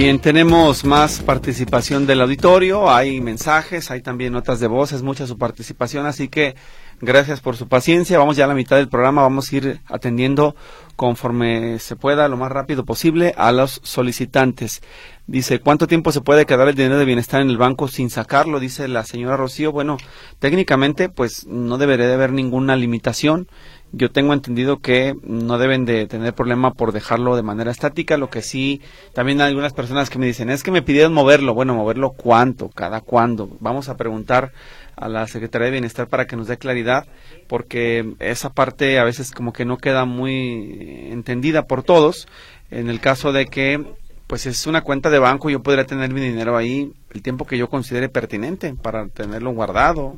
[0.01, 5.27] Bien, tenemos más participación del auditorio, hay mensajes, hay también notas de voz, es mucha
[5.27, 6.55] su participación, así que
[7.01, 8.17] gracias por su paciencia.
[8.17, 10.55] Vamos ya a la mitad del programa, vamos a ir atendiendo
[10.95, 14.83] conforme se pueda, lo más rápido posible, a los solicitantes.
[15.27, 18.61] Dice, ¿cuánto tiempo se puede quedar el dinero de bienestar en el banco sin sacarlo?
[18.61, 19.73] Dice la señora Rocío.
[19.73, 19.99] Bueno,
[20.39, 23.49] técnicamente, pues no debería de haber ninguna limitación.
[23.93, 28.29] Yo tengo entendido que no deben de tener problema por dejarlo de manera estática, lo
[28.29, 28.83] que sí,
[29.15, 32.69] también hay algunas personas que me dicen, es que me pidieron moverlo, bueno, moverlo cuánto,
[32.69, 33.49] cada cuándo.
[33.61, 34.53] Vamos a preguntar
[34.95, 37.07] a la Secretaría de Bienestar para que nos dé claridad,
[37.47, 42.29] porque esa parte a veces como que no queda muy entendida por todos,
[42.71, 43.83] en el caso de que
[44.27, 47.57] pues es una cuenta de banco, yo podría tener mi dinero ahí el tiempo que
[47.57, 50.17] yo considere pertinente para tenerlo guardado,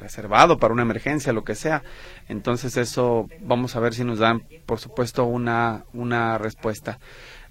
[0.00, 1.82] reservado para una emergencia, lo que sea.
[2.28, 6.98] Entonces eso vamos a ver si nos dan, por supuesto, una, una respuesta.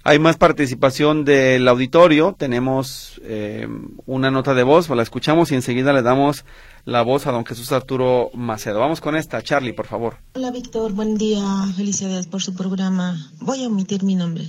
[0.02, 3.68] Hay más participación del auditorio, tenemos eh,
[4.06, 6.46] una nota de voz, la escuchamos y enseguida le damos
[6.86, 8.80] la voz a don Jesús Arturo Macedo.
[8.80, 10.16] Vamos con esta, Charlie, por favor.
[10.34, 11.44] Hola Víctor, buen día,
[11.76, 13.30] felicidades por su programa.
[13.40, 14.48] Voy a omitir mi nombre.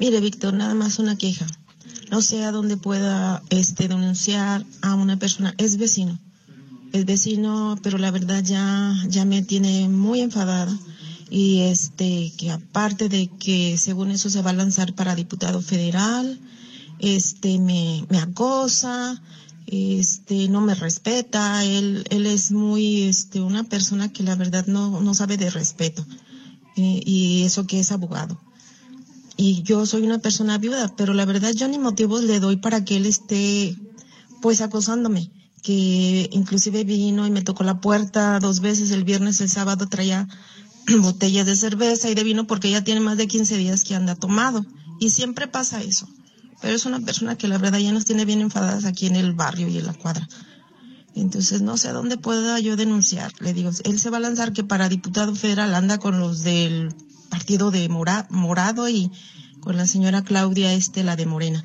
[0.00, 1.46] Mire Víctor, nada más una queja.
[2.10, 6.18] No sé a dónde pueda este denunciar a una persona, es vecino.
[6.92, 10.78] Es vecino, pero la verdad ya ya me tiene muy enfadada.
[11.30, 16.38] Y este que aparte de que según eso se va a lanzar para diputado federal,
[16.98, 19.22] este me me acosa,
[19.66, 25.00] este no me respeta, él él es muy este una persona que la verdad no
[25.00, 26.04] no sabe de respeto.
[26.76, 28.38] Eh, y eso que es abogado.
[29.36, 32.84] Y yo soy una persona viuda, pero la verdad yo ni motivos le doy para
[32.84, 33.76] que él esté
[34.40, 35.30] pues acosándome,
[35.62, 40.28] que inclusive vino y me tocó la puerta dos veces el viernes, el sábado traía
[41.00, 44.16] botellas de cerveza y de vino porque ya tiene más de 15 días que anda
[44.16, 44.66] tomado
[44.98, 46.08] y siempre pasa eso.
[46.60, 49.32] Pero es una persona que la verdad ya nos tiene bien enfadadas aquí en el
[49.32, 50.28] barrio y en la cuadra.
[51.14, 53.32] Entonces no sé a dónde pueda yo denunciar.
[53.40, 56.94] Le digo, él se va a lanzar que para diputado federal anda con los del
[57.28, 59.10] partido de Mora, Morado y
[59.60, 61.64] con la señora Claudia este, la de Morena.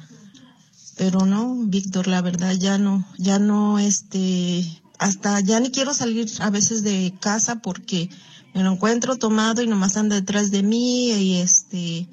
[0.98, 4.66] Pero no, Víctor, la verdad ya no, ya no, este,
[4.98, 8.10] hasta ya ni quiero salir a veces de casa porque
[8.54, 12.08] me lo encuentro tomado y nomás anda detrás de mí y este,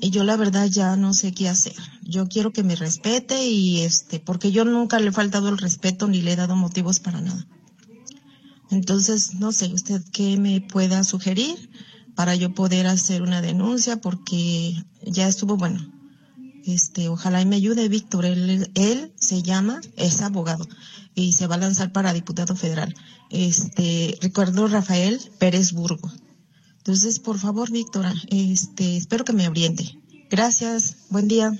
[0.00, 1.76] y yo la verdad ya no sé qué hacer.
[2.02, 6.08] Yo quiero que me respete y este, porque yo nunca le he faltado el respeto
[6.08, 7.46] ni le he dado motivos para nada.
[8.70, 11.70] Entonces, no sé, usted qué me pueda sugerir
[12.16, 15.95] para yo poder hacer una denuncia porque ya estuvo bueno.
[16.66, 20.66] Este, ojalá y me ayude Víctor, él, él se llama, es abogado
[21.14, 22.92] y se va a lanzar para diputado federal.
[23.30, 26.10] Este, recuerdo Rafael Pérez Burgo.
[26.78, 29.98] Entonces, por favor, Víctor, este, espero que me oriente.
[30.28, 31.52] Gracias, buen día.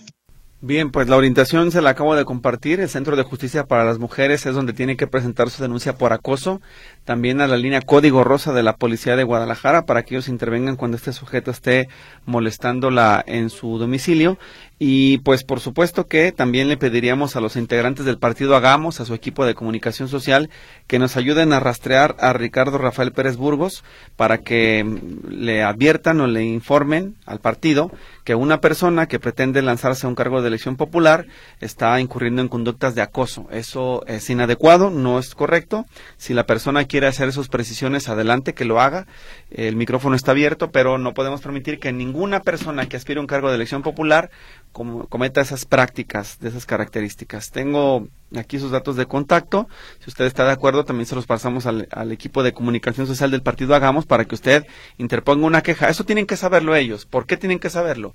[0.62, 2.80] Bien, pues la orientación se la acabo de compartir.
[2.80, 6.14] El Centro de Justicia para las Mujeres es donde tiene que presentar su denuncia por
[6.14, 6.62] acoso.
[7.04, 10.76] También a la línea Código Rosa de la Policía de Guadalajara para que ellos intervengan
[10.76, 11.88] cuando este sujeto esté
[12.24, 14.38] molestándola en su domicilio.
[14.78, 19.06] Y pues por supuesto que también le pediríamos a los integrantes del partido Hagamos, a
[19.06, 20.50] su equipo de comunicación social,
[20.86, 23.84] que nos ayuden a rastrear a Ricardo Rafael Pérez Burgos
[24.16, 27.90] para que mm, le adviertan o le informen al partido
[28.24, 31.26] que una persona que pretende lanzarse a un cargo de elección popular
[31.60, 33.46] está incurriendo en conductas de acoso.
[33.52, 35.86] Eso es inadecuado, no es correcto.
[36.16, 39.06] Si la persona quiere hacer esas precisiones, adelante, que lo haga.
[39.50, 43.28] El micrófono está abierto, pero no podemos permitir que ninguna persona que aspire a un
[43.28, 44.30] cargo de elección popular
[44.72, 47.50] cometa esas prácticas de esas características.
[47.50, 49.68] Tengo aquí sus datos de contacto.
[50.00, 53.42] Si usted está de acuerdo, también se los pasamos al, equipo de comunicación social del
[53.42, 54.66] partido Hagamos para que usted
[54.98, 55.88] interponga una queja.
[55.88, 57.06] Eso tienen que saberlo ellos.
[57.06, 58.14] ¿Por qué tienen que saberlo?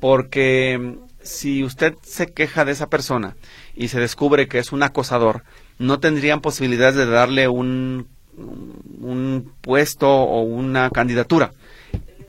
[0.00, 3.36] Porque mm, si usted se queja de esa persona
[3.74, 5.44] y se descubre que es un acosador,
[5.78, 11.52] no tendrían posibilidades de darle un, un puesto o una candidatura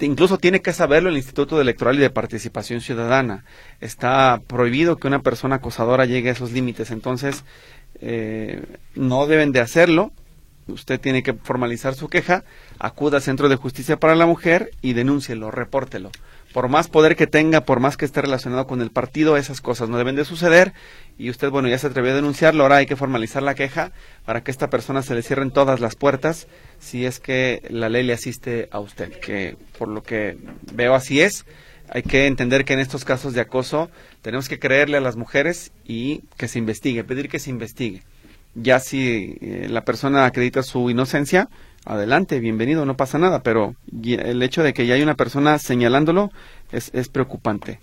[0.01, 3.45] incluso tiene que saberlo el Instituto Electoral y de Participación Ciudadana.
[3.81, 7.43] Está prohibido que una persona acosadora llegue a esos límites, entonces
[8.01, 8.61] eh,
[8.95, 10.11] no deben de hacerlo.
[10.67, 12.43] Usted tiene que formalizar su queja,
[12.79, 16.11] acuda al Centro de Justicia para la Mujer y denúncielo, repórtelo
[16.53, 19.89] por más poder que tenga, por más que esté relacionado con el partido, esas cosas
[19.89, 20.73] no deben de suceder.
[21.17, 23.91] Y usted, bueno, ya se atrevió a denunciarlo, ahora hay que formalizar la queja
[24.23, 26.47] para que a esta persona se le cierren todas las puertas
[26.79, 30.37] si es que la ley le asiste a usted, que por lo que
[30.71, 31.45] veo así es.
[31.89, 33.89] Hay que entender que en estos casos de acoso
[34.21, 38.03] tenemos que creerle a las mujeres y que se investigue, pedir que se investigue.
[38.55, 41.49] Ya si eh, la persona acredita su inocencia,
[41.85, 46.31] adelante, bienvenido, no pasa nada, pero el hecho de que ya hay una persona señalándolo
[46.71, 47.79] es, es preocupante.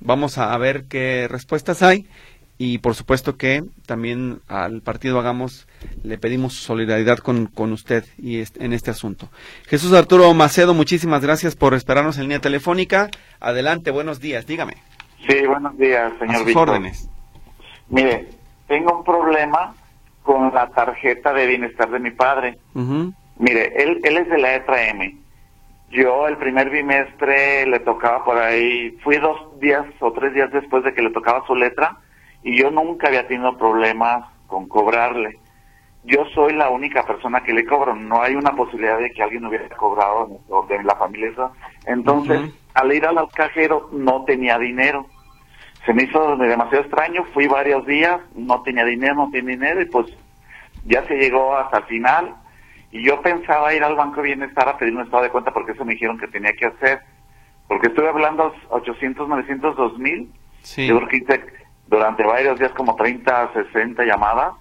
[0.00, 2.06] Vamos a, ver qué respuestas hay
[2.58, 5.66] y por supuesto que también al partido Hagamos
[6.02, 9.28] le pedimos solidaridad con, con usted y en este asunto.
[9.66, 13.08] Jesús Arturo Macedo, muchísimas gracias por esperarnos en línea telefónica.
[13.40, 14.74] Adelante, buenos días, dígame.
[15.26, 17.08] Sí, buenos días, señor a sus órdenes.
[17.88, 18.28] Mire,
[18.66, 19.74] tengo un problema
[20.22, 22.58] con la tarjeta de bienestar de mi padre.
[23.38, 25.16] Mire, él, él es de la letra M.
[25.90, 30.82] Yo el primer bimestre le tocaba por ahí, fui dos días o tres días después
[30.82, 31.96] de que le tocaba su letra
[32.42, 35.38] y yo nunca había tenido problemas con cobrarle.
[36.04, 39.46] Yo soy la única persona que le cobro, no hay una posibilidad de que alguien
[39.46, 40.28] hubiera cobrado
[40.68, 41.30] de la familia.
[41.86, 42.40] Entonces,
[42.74, 45.06] al ir al cajero no tenía dinero.
[45.86, 49.86] Se me hizo demasiado extraño, fui varios días, no tenía dinero, no tenía dinero y
[49.86, 50.06] pues
[50.86, 52.34] ya se llegó hasta el final
[52.94, 55.72] y yo pensaba ir al Banco de Bienestar a pedir un estado de cuenta porque
[55.72, 57.00] eso me dijeron que tenía que hacer.
[57.66, 60.30] Porque estuve hablando 800, 900, 2000.
[60.62, 60.86] Sí.
[60.86, 61.00] Yo
[61.88, 64.54] durante varios días como 30, 60 llamadas.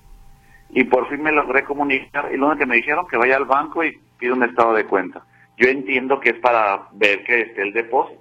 [0.71, 2.31] Y por fin me logré comunicar.
[2.33, 4.85] Y lo único que me dijeron que vaya al banco y pida un estado de
[4.85, 5.23] cuenta.
[5.57, 8.19] Yo entiendo que es para ver que esté el depósito.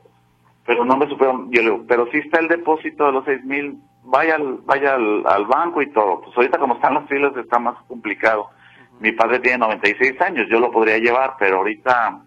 [0.66, 1.50] Pero no me supieron.
[1.50, 4.94] Yo le digo, pero si está el depósito de los 6 mil, vaya, al, vaya
[4.96, 6.20] al, al banco y todo.
[6.20, 8.50] Pues ahorita como están las filas está más complicado
[9.02, 12.20] mi padre tiene 96 años, yo lo podría llevar, pero ahorita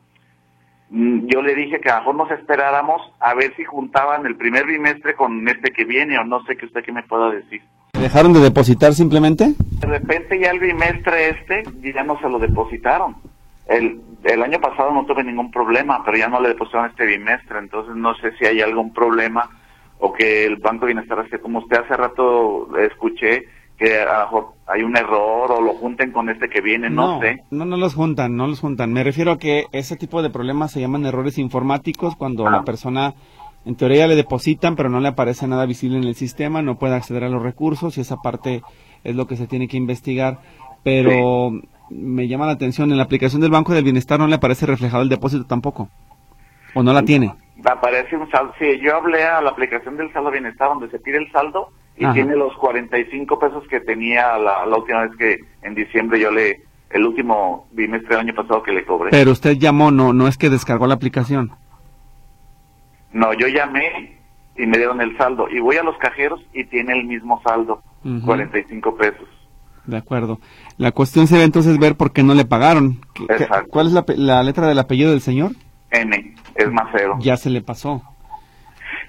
[0.89, 4.35] mm, yo le dije que a lo mejor nos esperáramos a ver si juntaban el
[4.35, 7.61] primer bimestre con este que viene o no sé qué usted qué me pueda decir.
[7.93, 9.53] ¿Dejaron de depositar simplemente?
[9.79, 13.15] De repente ya el bimestre este ya no se lo depositaron.
[13.67, 17.57] El, el año pasado no tuve ningún problema, pero ya no le depositaron este bimestre,
[17.57, 19.49] entonces no sé si hay algún problema
[19.99, 23.45] o que el Banco de Bienestar, como usted hace rato escuché,
[23.77, 27.19] que a lo mejor hay un error o lo junten con este que viene, no,
[27.19, 27.43] sé.
[27.51, 28.93] No, no los juntan, no los juntan.
[28.93, 33.13] Me refiero a que ese tipo de problemas se llaman errores informáticos cuando la persona
[33.65, 36.95] en teoría le depositan pero no le aparece nada visible en el sistema, no puede
[36.95, 38.61] acceder a los recursos y esa parte
[39.03, 40.39] es lo que se tiene que investigar.
[40.83, 41.51] Pero
[41.89, 45.03] me llama la atención, en la aplicación del Banco del Bienestar no le aparece reflejado
[45.03, 45.89] el depósito tampoco.
[46.73, 47.33] ¿O no la tiene?
[47.65, 48.53] Aparece un saldo.
[48.59, 52.05] Sí, yo hablé a la aplicación del saldo bienestar donde se pide el saldo y
[52.13, 57.05] tiene los 45 pesos que tenía la, última vez que en diciembre yo le, el
[57.05, 59.11] último bimestre del año pasado que le cobré.
[59.11, 61.51] Pero usted llamó, no, no es que descargó la aplicación.
[63.13, 64.19] No, yo llamé
[64.57, 67.81] y me dieron el saldo y voy a los cajeros y tiene el mismo saldo,
[68.25, 69.27] 45 pesos.
[69.85, 70.39] De acuerdo.
[70.77, 72.99] La cuestión sería entonces ver por qué no le pagaron.
[73.69, 75.51] ¿Cuál es la, letra del apellido del señor?
[75.91, 77.17] N, es Macero.
[77.19, 78.01] Ya se le pasó.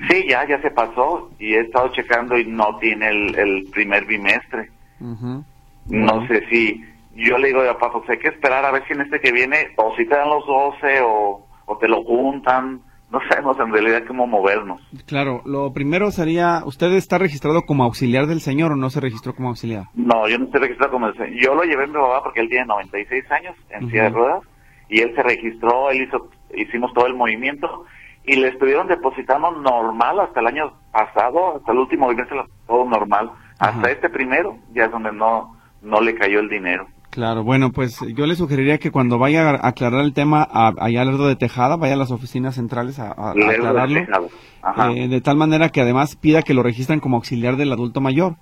[0.09, 4.71] Sí, ya, ya se pasó y he estado checando y no tiene el, primer bimestre.
[4.99, 8.93] No sé si, yo le digo de papá, pues hay que esperar a ver si
[8.93, 12.81] en este que viene, o si te dan los 12 o, o te lo juntan
[13.11, 14.81] no sabemos en realidad cómo movernos.
[15.07, 19.35] Claro, lo primero sería, ¿usted está registrado como auxiliar del señor o no se registró
[19.35, 19.85] como auxiliar?
[19.95, 21.33] No, yo no estoy registrado como auxiliar.
[21.41, 24.43] Yo lo llevé a mi papá porque él tiene 96 años en silla de ruedas
[24.89, 27.85] y él se registró, él hizo, hicimos todo el movimiento
[28.25, 33.31] y le estuvieron depositando normal hasta el año pasado, hasta el último bimestre todo normal,
[33.59, 36.87] hasta este primero, ya es donde no, no le cayó el dinero.
[37.11, 41.09] Claro, bueno, pues yo le sugeriría que cuando vaya a aclarar el tema allá al
[41.09, 44.01] Lerdo de Tejada, vaya a las oficinas centrales a, aclararlo.
[44.01, 48.03] De, eh, de tal manera que además pida que lo registren como auxiliar del adulto
[48.03, 48.35] mayor.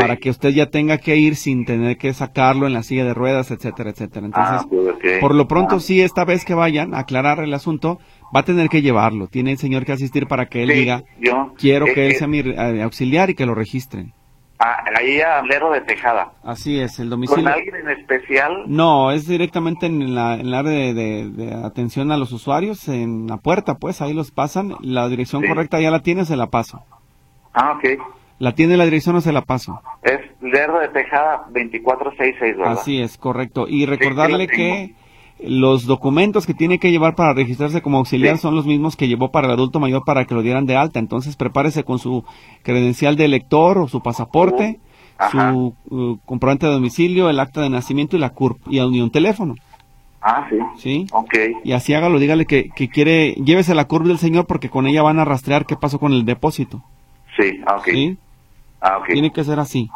[0.00, 3.14] Para que usted ya tenga que ir sin tener que sacarlo en la silla de
[3.14, 4.26] ruedas, etcétera, etcétera.
[4.26, 5.80] Entonces, ah, pues, por lo pronto, ah.
[5.80, 7.98] sí, esta vez que vayan a aclarar el asunto,
[8.34, 9.26] va a tener que llevarlo.
[9.28, 12.40] Tiene el señor que asistir para que él diga, yo, quiero que él sea mi
[12.40, 14.14] eh, auxiliar y que lo registren.
[14.62, 16.32] Ah, ahí a Lero de Tejada.
[16.44, 17.44] Así es, el domicilio.
[17.44, 18.64] ¿Con alguien en especial?
[18.66, 23.76] No, es directamente en la, en área de, atención a los usuarios, en la puerta,
[23.76, 24.74] pues, ahí los pasan.
[24.82, 26.84] La dirección correcta ya la tiene, se la paso.
[27.54, 28.19] Ah, ok.
[28.40, 29.82] ¿La tiene la dirección o se la paso?
[30.02, 32.72] Es Lerdo de Tejada 2466, ¿verdad?
[32.72, 33.66] Así es, correcto.
[33.68, 34.94] Y recordarle que
[35.44, 39.30] los documentos que tiene que llevar para registrarse como auxiliar son los mismos que llevó
[39.30, 40.98] para el adulto mayor para que lo dieran de alta.
[40.98, 42.24] Entonces prepárese con su
[42.62, 44.80] credencial de elector o su pasaporte,
[45.30, 49.54] su uh, comprobante de domicilio, el acta de nacimiento y la CURP y, un teléfono.
[50.22, 50.56] Ah, sí.
[50.78, 51.06] Sí.
[51.12, 51.34] Ok.
[51.62, 55.02] Y así hágalo, dígale que, que quiere, llévese la CURP del señor porque con ella
[55.02, 56.82] van a rastrear qué pasó con el depósito.
[57.38, 57.84] Sí, ah, ok.
[57.84, 58.18] ¿Sí?
[58.80, 59.00] Ah.
[59.06, 59.88] Tiene que ser así.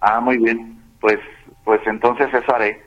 [0.00, 0.78] Ah, muy bien.
[1.00, 1.18] Pues,
[1.64, 2.86] pues entonces eso haré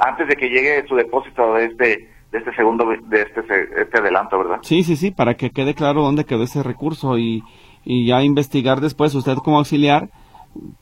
[0.00, 3.40] antes de que llegue su depósito de este de este segundo de este
[3.80, 4.58] este adelanto, ¿verdad?
[4.62, 7.42] Sí, sí, sí, para que quede claro dónde quedó ese recurso y,
[7.84, 10.08] y ya investigar después usted como auxiliar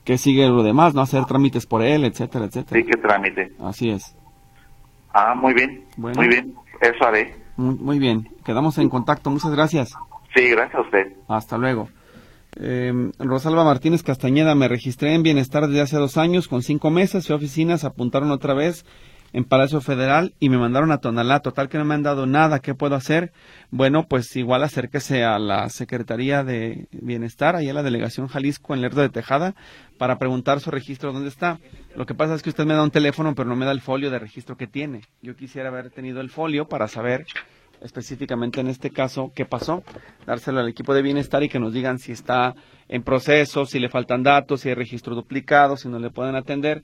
[0.03, 2.81] que sigue lo demás, no hacer trámites por él, etcétera, etcétera.
[2.81, 3.51] Sí, que trámite.
[3.59, 4.15] Así es.
[5.13, 5.85] Ah, muy bien.
[5.97, 6.55] Muy bien.
[6.81, 7.35] Eso haré.
[7.57, 8.29] Muy, muy bien.
[8.45, 9.29] Quedamos en contacto.
[9.29, 9.93] Muchas gracias.
[10.33, 11.13] Sí, gracias a usted.
[11.27, 11.89] Hasta luego.
[12.57, 17.29] Eh, Rosalba Martínez Castañeda, me registré en Bienestar desde hace dos años con cinco meses,
[17.29, 18.85] a oficinas, apuntaron otra vez
[19.33, 22.59] en Palacio Federal y me mandaron a Tonalá, total que no me han dado nada,
[22.59, 23.33] ¿qué puedo hacer?
[23.69, 28.79] Bueno, pues igual acérquese a la Secretaría de Bienestar, ahí a la Delegación Jalisco en
[28.79, 29.53] Lerdo de Tejada,
[29.97, 31.59] para preguntar su registro dónde está.
[31.97, 33.81] Lo que pasa es que usted me da un teléfono, pero no me da el
[33.81, 35.01] folio de registro que tiene.
[35.21, 37.25] Yo quisiera haber tenido el folio para saber
[37.85, 39.83] específicamente en este caso, qué pasó,
[40.25, 42.55] dárselo al equipo de bienestar y que nos digan si está
[42.89, 46.83] en proceso, si le faltan datos, si hay registro duplicado, si no le pueden atender.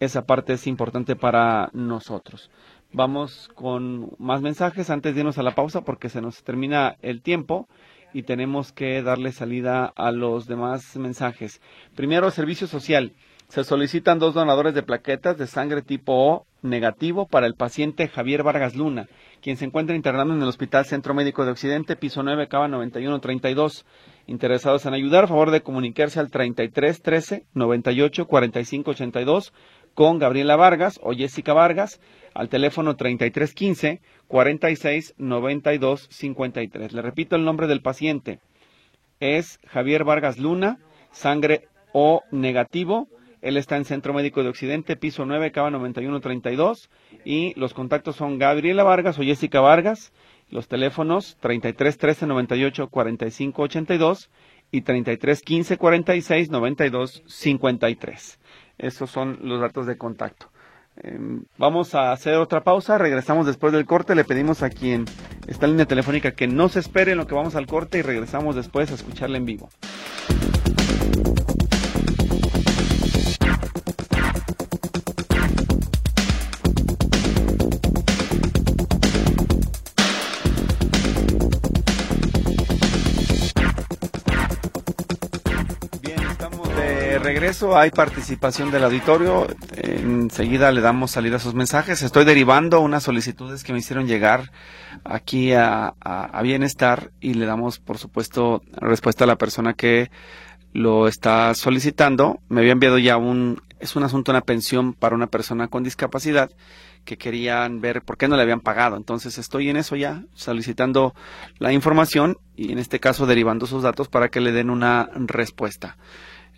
[0.00, 2.50] Esa parte es importante para nosotros.
[2.92, 7.20] Vamos con más mensajes antes de irnos a la pausa porque se nos termina el
[7.20, 7.68] tiempo
[8.14, 11.60] y tenemos que darle salida a los demás mensajes.
[11.94, 13.12] Primero, servicio social.
[13.48, 18.42] Se solicitan dos donadores de plaquetas de sangre tipo O negativo para el paciente Javier
[18.42, 19.08] Vargas Luna,
[19.40, 23.84] quien se encuentra internado en el Hospital Centro Médico de Occidente, piso 9, cava 9132.
[24.26, 29.52] Interesados en ayudar, a favor de comunicarse al 33 13 98 45 82
[29.94, 32.00] con Gabriela Vargas o Jessica Vargas
[32.34, 36.92] al teléfono 33 15 46 92 53.
[36.92, 38.40] Le repito el nombre del paciente.
[39.20, 40.78] Es Javier Vargas Luna,
[41.10, 43.08] sangre O negativo
[43.40, 46.90] él está en Centro Médico de Occidente, piso 9, cava 9132.
[47.24, 50.12] Y los contactos son Gabriela Vargas o Jessica Vargas.
[50.50, 54.30] Los teléfonos 33 13 98 45 82
[54.70, 58.40] y 33 15 46 92 53.
[58.78, 60.50] Esos son los datos de contacto.
[61.00, 65.04] Em, vamos a hacer otra pausa, regresamos después del corte, le pedimos a quien
[65.46, 68.02] está en línea telefónica que no se espere en lo que vamos al corte y
[68.02, 69.68] regresamos después a escucharla en vivo.
[87.48, 89.46] Regreso hay participación del auditorio.
[89.78, 92.02] Enseguida le damos salida a sus mensajes.
[92.02, 94.52] Estoy derivando unas solicitudes que me hicieron llegar
[95.02, 95.94] aquí a,
[96.42, 100.10] Bienestar y le damos, por supuesto, respuesta a la persona que
[100.74, 102.38] lo está solicitando.
[102.50, 106.50] Me había enviado ya un, es un asunto, una pensión para una persona con discapacidad
[107.06, 108.98] que querían ver por qué no le habían pagado.
[108.98, 111.14] Entonces estoy en eso ya, solicitando
[111.58, 115.96] la información y en este caso derivando sus datos para que le den una respuesta.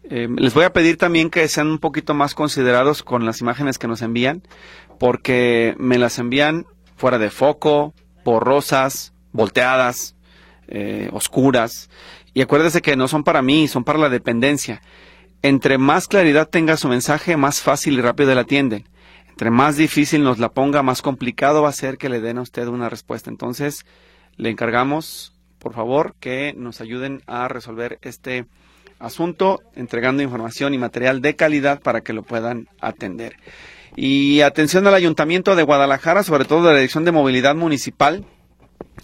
[0.05, 3.79] Eh, les voy a pedir también que sean un poquito más considerados con las imágenes
[3.79, 4.43] que nos envían,
[4.99, 7.95] porque me las envían fuera de foco,
[8.25, 10.17] borrosas, volteadas,
[10.69, 11.91] eh, oscuras.
[12.35, 14.83] Y acuérdese que no son para mí, son para la dependencia.
[15.43, 18.85] Entre más claridad tenga su mensaje, más fácil y rápido la atienden.
[19.31, 22.43] Entre más difícil nos la ponga, más complicado va a ser que le den a
[22.43, 23.31] usted una respuesta.
[23.31, 23.87] Entonces,
[24.37, 28.47] le encargamos, por favor, que nos ayuden a resolver este
[29.01, 33.35] asunto, entregando información y material de calidad para que lo puedan atender.
[33.97, 38.25] Y atención al Ayuntamiento de Guadalajara, sobre todo de la Dirección de Movilidad Municipal.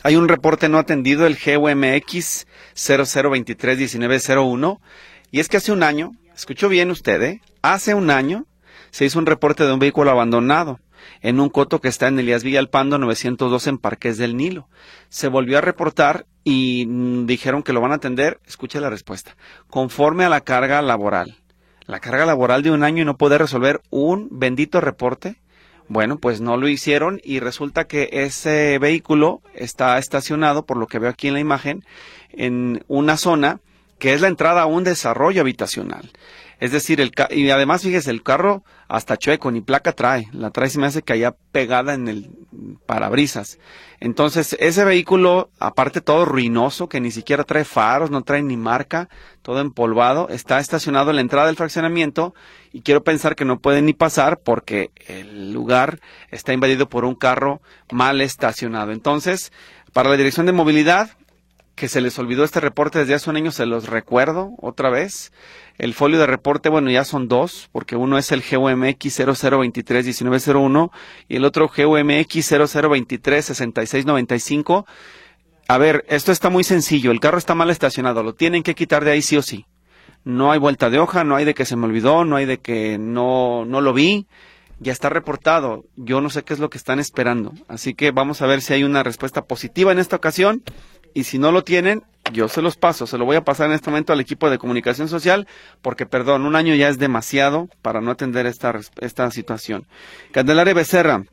[0.04, 4.78] Hay un reporte no atendido, el GUMX 00231901,
[5.32, 7.40] y es que hace un año, escuchó bien usted, ¿eh?
[7.62, 8.46] hace un año
[8.90, 10.78] se hizo un reporte de un vehículo abandonado
[11.20, 14.68] en un coto que está en Elías Villalpando 902 en Parques del Nilo.
[15.08, 18.40] Se volvió a reportar y mm, dijeron que lo van a atender.
[18.46, 19.36] Escuche la respuesta.
[19.68, 21.36] Conforme a la carga laboral.
[21.86, 25.36] La carga laboral de un año y no poder resolver un bendito reporte.
[25.88, 30.98] Bueno, pues no lo hicieron y resulta que ese vehículo está estacionado, por lo que
[30.98, 31.84] veo aquí en la imagen,
[32.30, 33.60] en una zona
[33.98, 36.10] que es la entrada a un desarrollo habitacional.
[36.58, 40.28] Es decir, el y además fíjese, el carro hasta chueco, ni placa trae.
[40.32, 42.30] La trae se me hace que haya pegada en el
[42.86, 43.58] parabrisas.
[44.00, 49.08] Entonces, ese vehículo, aparte todo ruinoso, que ni siquiera trae faros, no trae ni marca,
[49.42, 52.34] todo empolvado, está estacionado en la entrada del fraccionamiento
[52.72, 56.00] y quiero pensar que no puede ni pasar porque el lugar
[56.30, 58.92] está invadido por un carro mal estacionado.
[58.92, 59.52] Entonces,
[59.92, 61.10] para la dirección de movilidad,
[61.76, 65.30] que se les olvidó este reporte desde hace un año, se los recuerdo otra vez.
[65.76, 70.90] El folio de reporte, bueno, ya son dos, porque uno es el GUMX 0023-1901
[71.28, 74.86] y el otro GUMX 0023-6695.
[75.68, 77.10] A ver, esto está muy sencillo.
[77.10, 79.66] El carro está mal estacionado, lo tienen que quitar de ahí sí o sí.
[80.24, 82.56] No hay vuelta de hoja, no hay de que se me olvidó, no hay de
[82.58, 84.26] que no, no lo vi.
[84.78, 85.84] Ya está reportado.
[85.96, 87.52] Yo no sé qué es lo que están esperando.
[87.68, 90.62] Así que vamos a ver si hay una respuesta positiva en esta ocasión
[91.16, 93.72] y si no lo tienen, yo se los paso, se lo voy a pasar en
[93.72, 95.48] este momento al equipo de comunicación social,
[95.80, 99.86] porque perdón, un año ya es demasiado para no atender esta, esta situación.
[100.32, 101.24] Candelaria Becerra,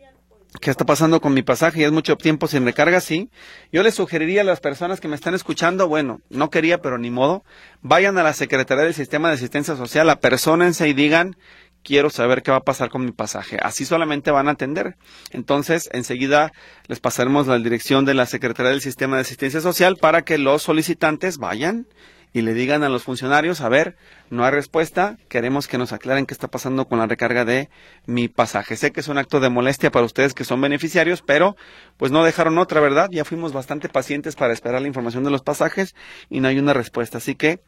[0.62, 1.82] ¿qué está pasando con mi pasaje?
[1.82, 3.30] Y es mucho tiempo sin recarga, sí.
[3.74, 7.12] Yo les sugeriría a las personas que me están escuchando, bueno, no quería, pero ni
[7.12, 7.44] modo,
[7.82, 11.36] vayan a la Secretaría del Sistema de Asistencia Social, apersónense y digan
[11.84, 13.58] quiero saber qué va a pasar con mi pasaje.
[13.62, 14.96] Así solamente van a atender.
[15.32, 16.52] Entonces, enseguida
[16.88, 20.64] les pasaremos la dirección de la Secretaría del Sistema de Asistencia Social para que los
[20.64, 21.88] solicitantes vayan
[22.34, 23.96] y le digan a los funcionarios, a ver,
[24.32, 27.70] no hay respuesta, queremos que nos aclaren qué está pasando con la recarga de
[28.08, 28.76] mi pasaje.
[28.76, 31.56] Sé que es un acto de molestia para ustedes que son beneficiarios, pero
[31.96, 33.08] pues no dejaron otra, ¿verdad?
[33.12, 35.94] Ya fuimos bastante pacientes para esperar la información de los pasajes
[36.28, 37.20] y no hay una respuesta.
[37.20, 37.60] Así que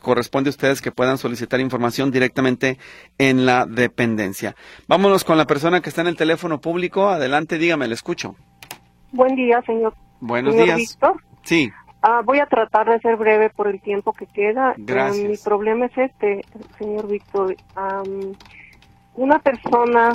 [0.00, 2.78] corresponde a ustedes que puedan solicitar información directamente
[3.18, 4.54] en la dependencia.
[4.88, 7.08] Vámonos con la persona que está en el teléfono público.
[7.08, 8.36] Adelante, dígame, le escucho.
[9.12, 9.94] Buen día, señor.
[10.20, 10.78] Buenos días.
[10.78, 11.22] Víctor.
[11.42, 11.70] Sí.
[12.02, 14.74] Ah, voy a tratar de ser breve por el tiempo que queda.
[14.76, 15.28] Gracias.
[15.28, 16.40] mi problema es este,
[16.78, 17.54] señor Víctor.
[19.14, 20.12] una persona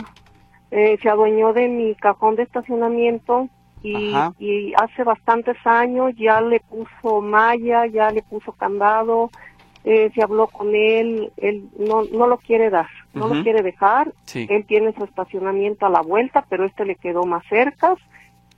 [0.71, 3.47] eh, se adueñó de mi cajón de estacionamiento
[3.83, 9.29] y, y, hace bastantes años ya le puso malla, ya le puso candado,
[9.89, 14.11] eh, se habló con él, él no, no lo quiere dar, no lo quiere dejar,
[14.33, 17.95] él tiene su estacionamiento a la vuelta, pero este le quedó más cerca.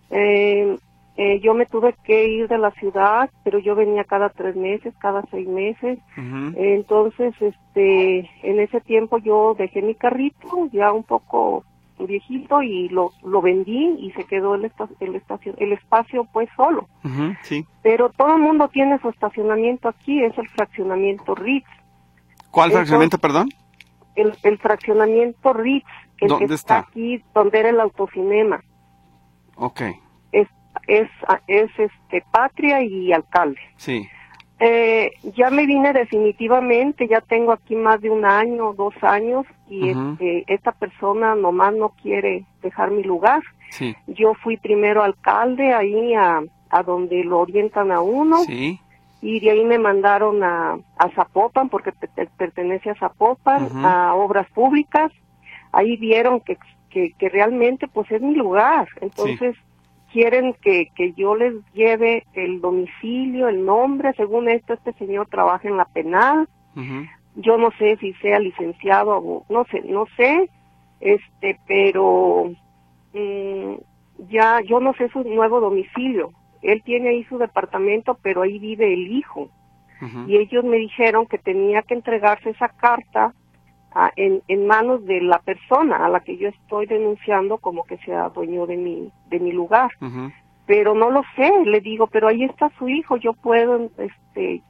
[0.10, 0.76] Eh,
[1.18, 4.92] eh, yo me tuve que ir de la ciudad, pero yo venía cada tres meses,
[4.98, 6.00] cada seis meses.
[6.56, 11.64] entonces, este, en ese tiempo yo dejé mi carrito, ya un poco
[12.08, 16.88] viejito y lo, lo vendí y se quedó el, el, estacio, el espacio pues solo.
[17.44, 17.66] sí.
[17.84, 21.68] Pero todo el mundo tiene su estacionamiento aquí, es el fraccionamiento Ritz.
[22.52, 23.50] ¿Cuál fraccionamiento, perdón?
[24.16, 25.86] El, el fraccionamiento Ritz,
[26.20, 26.80] el ¿Dónde que está?
[26.80, 28.62] aquí, donde era el autocinema.
[29.56, 29.82] Ok.
[30.32, 30.48] Es,
[30.88, 31.10] es,
[31.48, 33.60] es este, Patria y Alcalde.
[33.78, 34.08] Sí.
[34.62, 39.90] Eh, ya me vine definitivamente, ya tengo aquí más de un año, dos años, y
[39.90, 43.42] este, esta persona nomás no quiere dejar mi lugar.
[44.08, 48.40] Yo fui primero alcalde ahí a, a donde lo orientan a uno.
[49.22, 51.92] Y de ahí me mandaron a, a Zapopan, porque
[52.38, 55.12] pertenece a Zapopan, a obras públicas.
[55.72, 56.58] Ahí vieron que,
[56.90, 58.88] que, que, realmente pues es mi lugar.
[59.02, 59.56] Entonces,
[60.12, 65.68] quieren que, que yo les lleve el domicilio, el nombre, según esto este señor trabaja
[65.68, 66.48] en la penal,
[67.36, 70.50] yo no sé si sea licenciado o no sé, no sé,
[71.00, 72.52] este, pero
[73.14, 73.74] mm,
[74.30, 76.32] ya yo no sé su nuevo domicilio,
[76.62, 79.50] él tiene ahí su departamento, pero ahí vive el hijo.
[80.28, 83.34] y ellos me dijeron que tenía que entregarse esa carta
[84.16, 88.30] en, en manos de la persona a la que yo estoy denunciando como que sea
[88.30, 89.92] dueño de mi, de mi lugar.
[90.66, 94.62] Pero no lo sé, le digo, pero ahí está su hijo, yo puedo, este,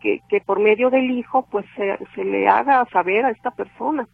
[0.00, 4.06] que, que por medio del hijo, pues se, se le haga saber a esta persona.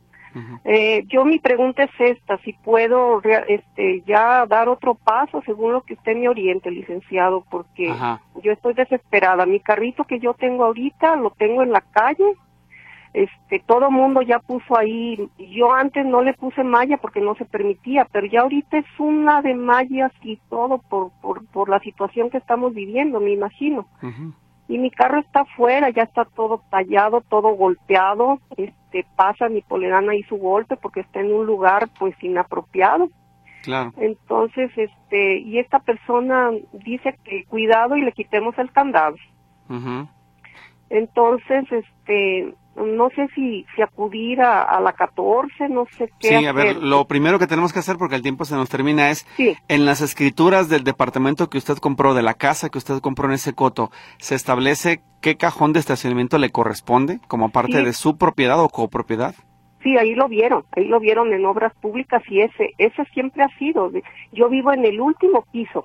[0.65, 5.83] Eh, yo mi pregunta es esta, si puedo este, ya dar otro paso según lo
[5.83, 7.95] que usted me oriente, licenciado, porque
[8.43, 9.47] yo estoy desesperada.
[9.47, 12.25] Mi carrito que yo tengo ahorita lo tengo en la calle,
[13.15, 17.45] este todo mundo ya puso ahí yo antes no le puse malla porque no se
[17.45, 22.29] permitía pero ya ahorita es una de mallas y todo por por, por la situación
[22.29, 23.87] que estamos viviendo me imagino.
[24.67, 30.13] Y mi carro está afuera ya está todo tallado todo golpeado este pasa mi polerana
[30.13, 33.11] ahí su golpe porque está en un lugar pues inapropiado.
[33.63, 33.93] Claro.
[33.97, 39.15] Entonces este y esta persona dice que cuidado y le quitemos el candado.
[40.91, 46.39] Entonces este no sé si, si acudir a, la 14, no sé qué.
[46.39, 49.11] Sí, a ver, lo primero que tenemos que hacer, porque el tiempo se nos termina,
[49.11, 49.27] es
[49.69, 53.35] en las escrituras del departamento que usted compró, de la casa que usted compró en
[53.35, 58.61] ese coto, ¿se establece qué cajón de estacionamiento le corresponde como parte de su propiedad
[58.61, 59.35] o copropiedad?
[59.83, 63.59] Sí, ahí lo vieron, ahí lo vieron en obras públicas y ese, ese siempre ha
[63.59, 63.91] sido.
[64.33, 65.85] Yo vivo en el último piso,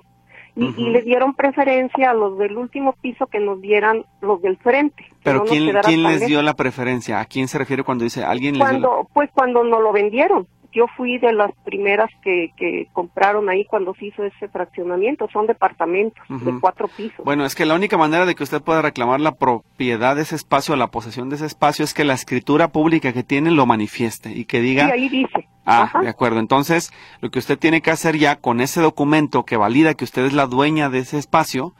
[0.60, 5.04] y, le dieron preferencia a los del último piso que nos dieran los del frente.
[5.22, 7.20] Pero ¿quién, ¿quién les dio la preferencia?
[7.20, 11.18] ¿A quién se refiere cuando dice alguien cuando, Pues cuando nos lo vendieron yo fui
[11.18, 15.28] de las primeras que, que compraron ahí cuando se hizo ese fraccionamiento.
[15.32, 17.24] Son departamentos de cuatro pisos.
[17.24, 20.36] Bueno, es que la única manera de que usted pueda reclamar la propiedad de ese
[20.36, 24.32] espacio, la posesión de ese espacio, es que la escritura pública que tiene lo manifieste
[24.32, 24.86] y que diga...
[24.86, 25.48] Sí, ahí dice.
[25.70, 26.40] Ah, de acuerdo.
[26.40, 30.24] Entonces, lo que usted tiene que hacer ya con ese documento que valida que usted
[30.24, 31.74] es la dueña de ese espacio,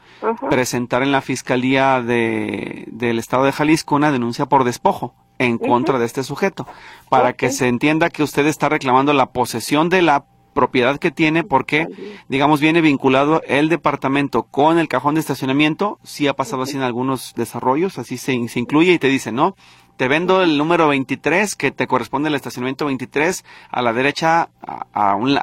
[0.49, 5.97] presentar en la Fiscalía de, del Estado de Jalisco una denuncia por despojo en contra
[5.97, 6.67] de este sujeto,
[7.09, 11.43] para que se entienda que usted está reclamando la posesión de la propiedad que tiene
[11.43, 11.87] porque,
[12.27, 16.83] digamos, viene vinculado el departamento con el cajón de estacionamiento, sí ha pasado así en
[16.83, 19.55] algunos desarrollos, así se, se incluye y te dice, no,
[20.01, 25.15] te vendo el número 23 que te corresponde el estacionamiento 23 a la derecha a,
[25.15, 25.37] un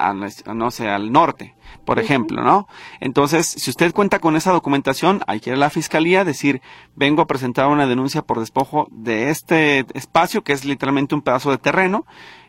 [0.52, 1.54] no sé al norte
[1.84, 2.66] por ejemplo no
[2.98, 6.60] entonces si usted cuenta con esa documentación hay que ir a la fiscalía decir
[6.96, 11.52] vengo a presentar una denuncia por despojo de este espacio que es literalmente un pedazo
[11.52, 12.04] de terreno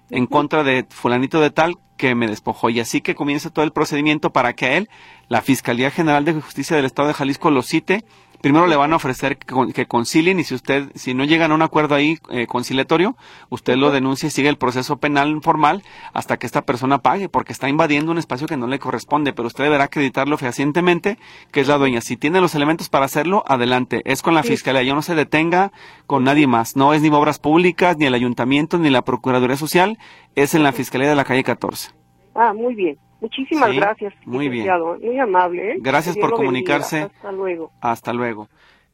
[0.09, 2.71] en contra de fulanito de tal que me despojó.
[2.71, 4.89] Y así que comienza todo el procedimiento para que él,
[5.27, 8.05] la Fiscalía General de Justicia del Estado de Jalisco, lo cite
[8.41, 11.61] primero le van a ofrecer que, concilien y si usted, si no llegan a un
[11.61, 13.15] acuerdo ahí eh, conciliatorio,
[13.49, 15.83] usted lo denuncia y sigue el proceso penal formal
[16.13, 19.47] hasta que esta persona pague, porque está invadiendo un espacio que no le corresponde, pero
[19.47, 21.17] usted deberá acreditarlo fehacientemente
[21.51, 22.01] que es la dueña.
[22.01, 24.01] Si tiene los elementos para hacerlo, adelante.
[24.05, 25.71] Es con la fiscalía, yo no se detenga
[26.07, 26.75] con nadie más.
[26.75, 29.97] No es ni obras públicas, ni el ayuntamiento, ni la Procuraduría Social,
[30.35, 31.91] es en la Fiscalía de la calle 14.
[32.35, 32.97] Ah, muy bien.
[33.21, 34.13] Muchísimas gracias.
[34.25, 34.67] Muy bien.
[35.01, 35.71] Muy amable.
[35.71, 35.75] ¿eh?
[35.79, 37.01] Gracias por comunicarse.
[37.01, 37.71] Hasta luego.
[37.81, 38.49] Hasta luego.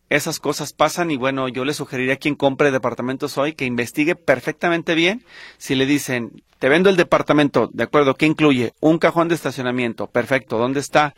[0.10, 4.16] Esas cosas pasan y bueno, yo le sugeriría a quien compre departamentos hoy que investigue
[4.16, 5.24] perfectamente bien
[5.58, 8.74] si le dicen, te vendo el departamento, de acuerdo, ¿qué incluye?
[8.82, 11.16] Un cajón de estacionamiento, perfecto, ¿dónde está?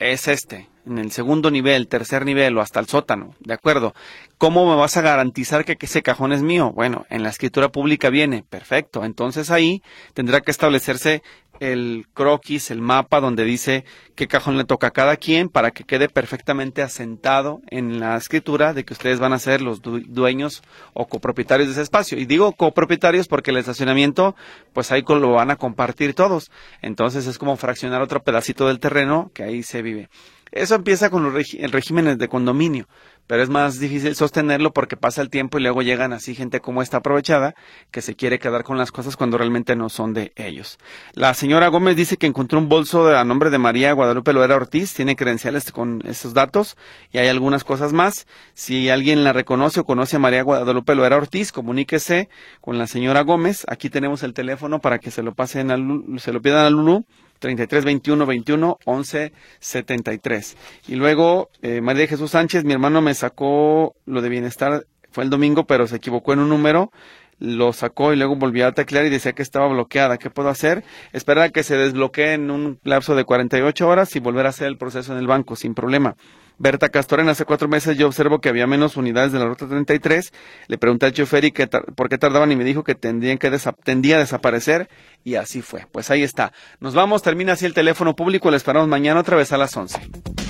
[0.00, 3.94] Es este, en el segundo nivel, tercer nivel o hasta el sótano, ¿de acuerdo?
[4.38, 6.72] ¿Cómo me vas a garantizar que ese cajón es mío?
[6.72, 9.04] Bueno, en la escritura pública viene, perfecto.
[9.04, 9.82] Entonces ahí
[10.14, 11.22] tendrá que establecerse
[11.60, 13.84] el croquis, el mapa donde dice
[14.16, 18.74] qué cajón le toca a cada quien para que quede perfectamente asentado en la escritura
[18.74, 20.62] de que ustedes van a ser los dueños
[20.94, 22.18] o copropietarios de ese espacio.
[22.18, 24.34] Y digo copropietarios porque el estacionamiento,
[24.72, 26.50] pues ahí lo van a compartir todos.
[26.82, 30.08] Entonces es como fraccionar otro pedacito del terreno que ahí se vive.
[30.52, 32.86] Eso empieza con los regímenes de condominio
[33.30, 36.82] pero es más difícil sostenerlo porque pasa el tiempo y luego llegan así gente como
[36.82, 37.54] esta aprovechada
[37.92, 40.78] que se quiere quedar con las cosas cuando realmente no son de ellos.
[41.12, 44.94] La señora Gómez dice que encontró un bolso a nombre de María Guadalupe Loera Ortiz,
[44.94, 46.76] tiene credenciales con esos datos
[47.12, 48.26] y hay algunas cosas más.
[48.54, 52.28] Si alguien la reconoce o conoce a María Guadalupe Loera Ortiz, comuníquese
[52.60, 53.64] con la señora Gómez.
[53.68, 57.06] Aquí tenemos el teléfono para que se lo pasen al, se lo pidan al Lulu
[57.40, 60.56] 33 21 21 11 73.
[60.86, 65.30] Y luego, eh, María Jesús Sánchez, mi hermano me sacó lo de bienestar, fue el
[65.30, 66.92] domingo, pero se equivocó en un número,
[67.40, 70.18] lo sacó y luego volvió a teclear y decía que estaba bloqueada.
[70.18, 70.84] ¿Qué puedo hacer?
[71.12, 74.68] Esperar a que se desbloquee en un lapso de 48 horas y volver a hacer
[74.68, 76.16] el proceso en el banco sin problema.
[76.60, 80.30] Berta Castorena, hace cuatro meses yo observo que había menos unidades de la ruta 33.
[80.68, 83.50] Le pregunté al chofer y que por qué tardaban y me dijo que tendrían que
[83.82, 84.90] tendía a desaparecer
[85.24, 85.86] y así fue.
[85.90, 86.52] Pues ahí está.
[86.78, 88.50] Nos vamos, termina así el teléfono público.
[88.50, 90.49] Le esperamos mañana otra vez a las 11.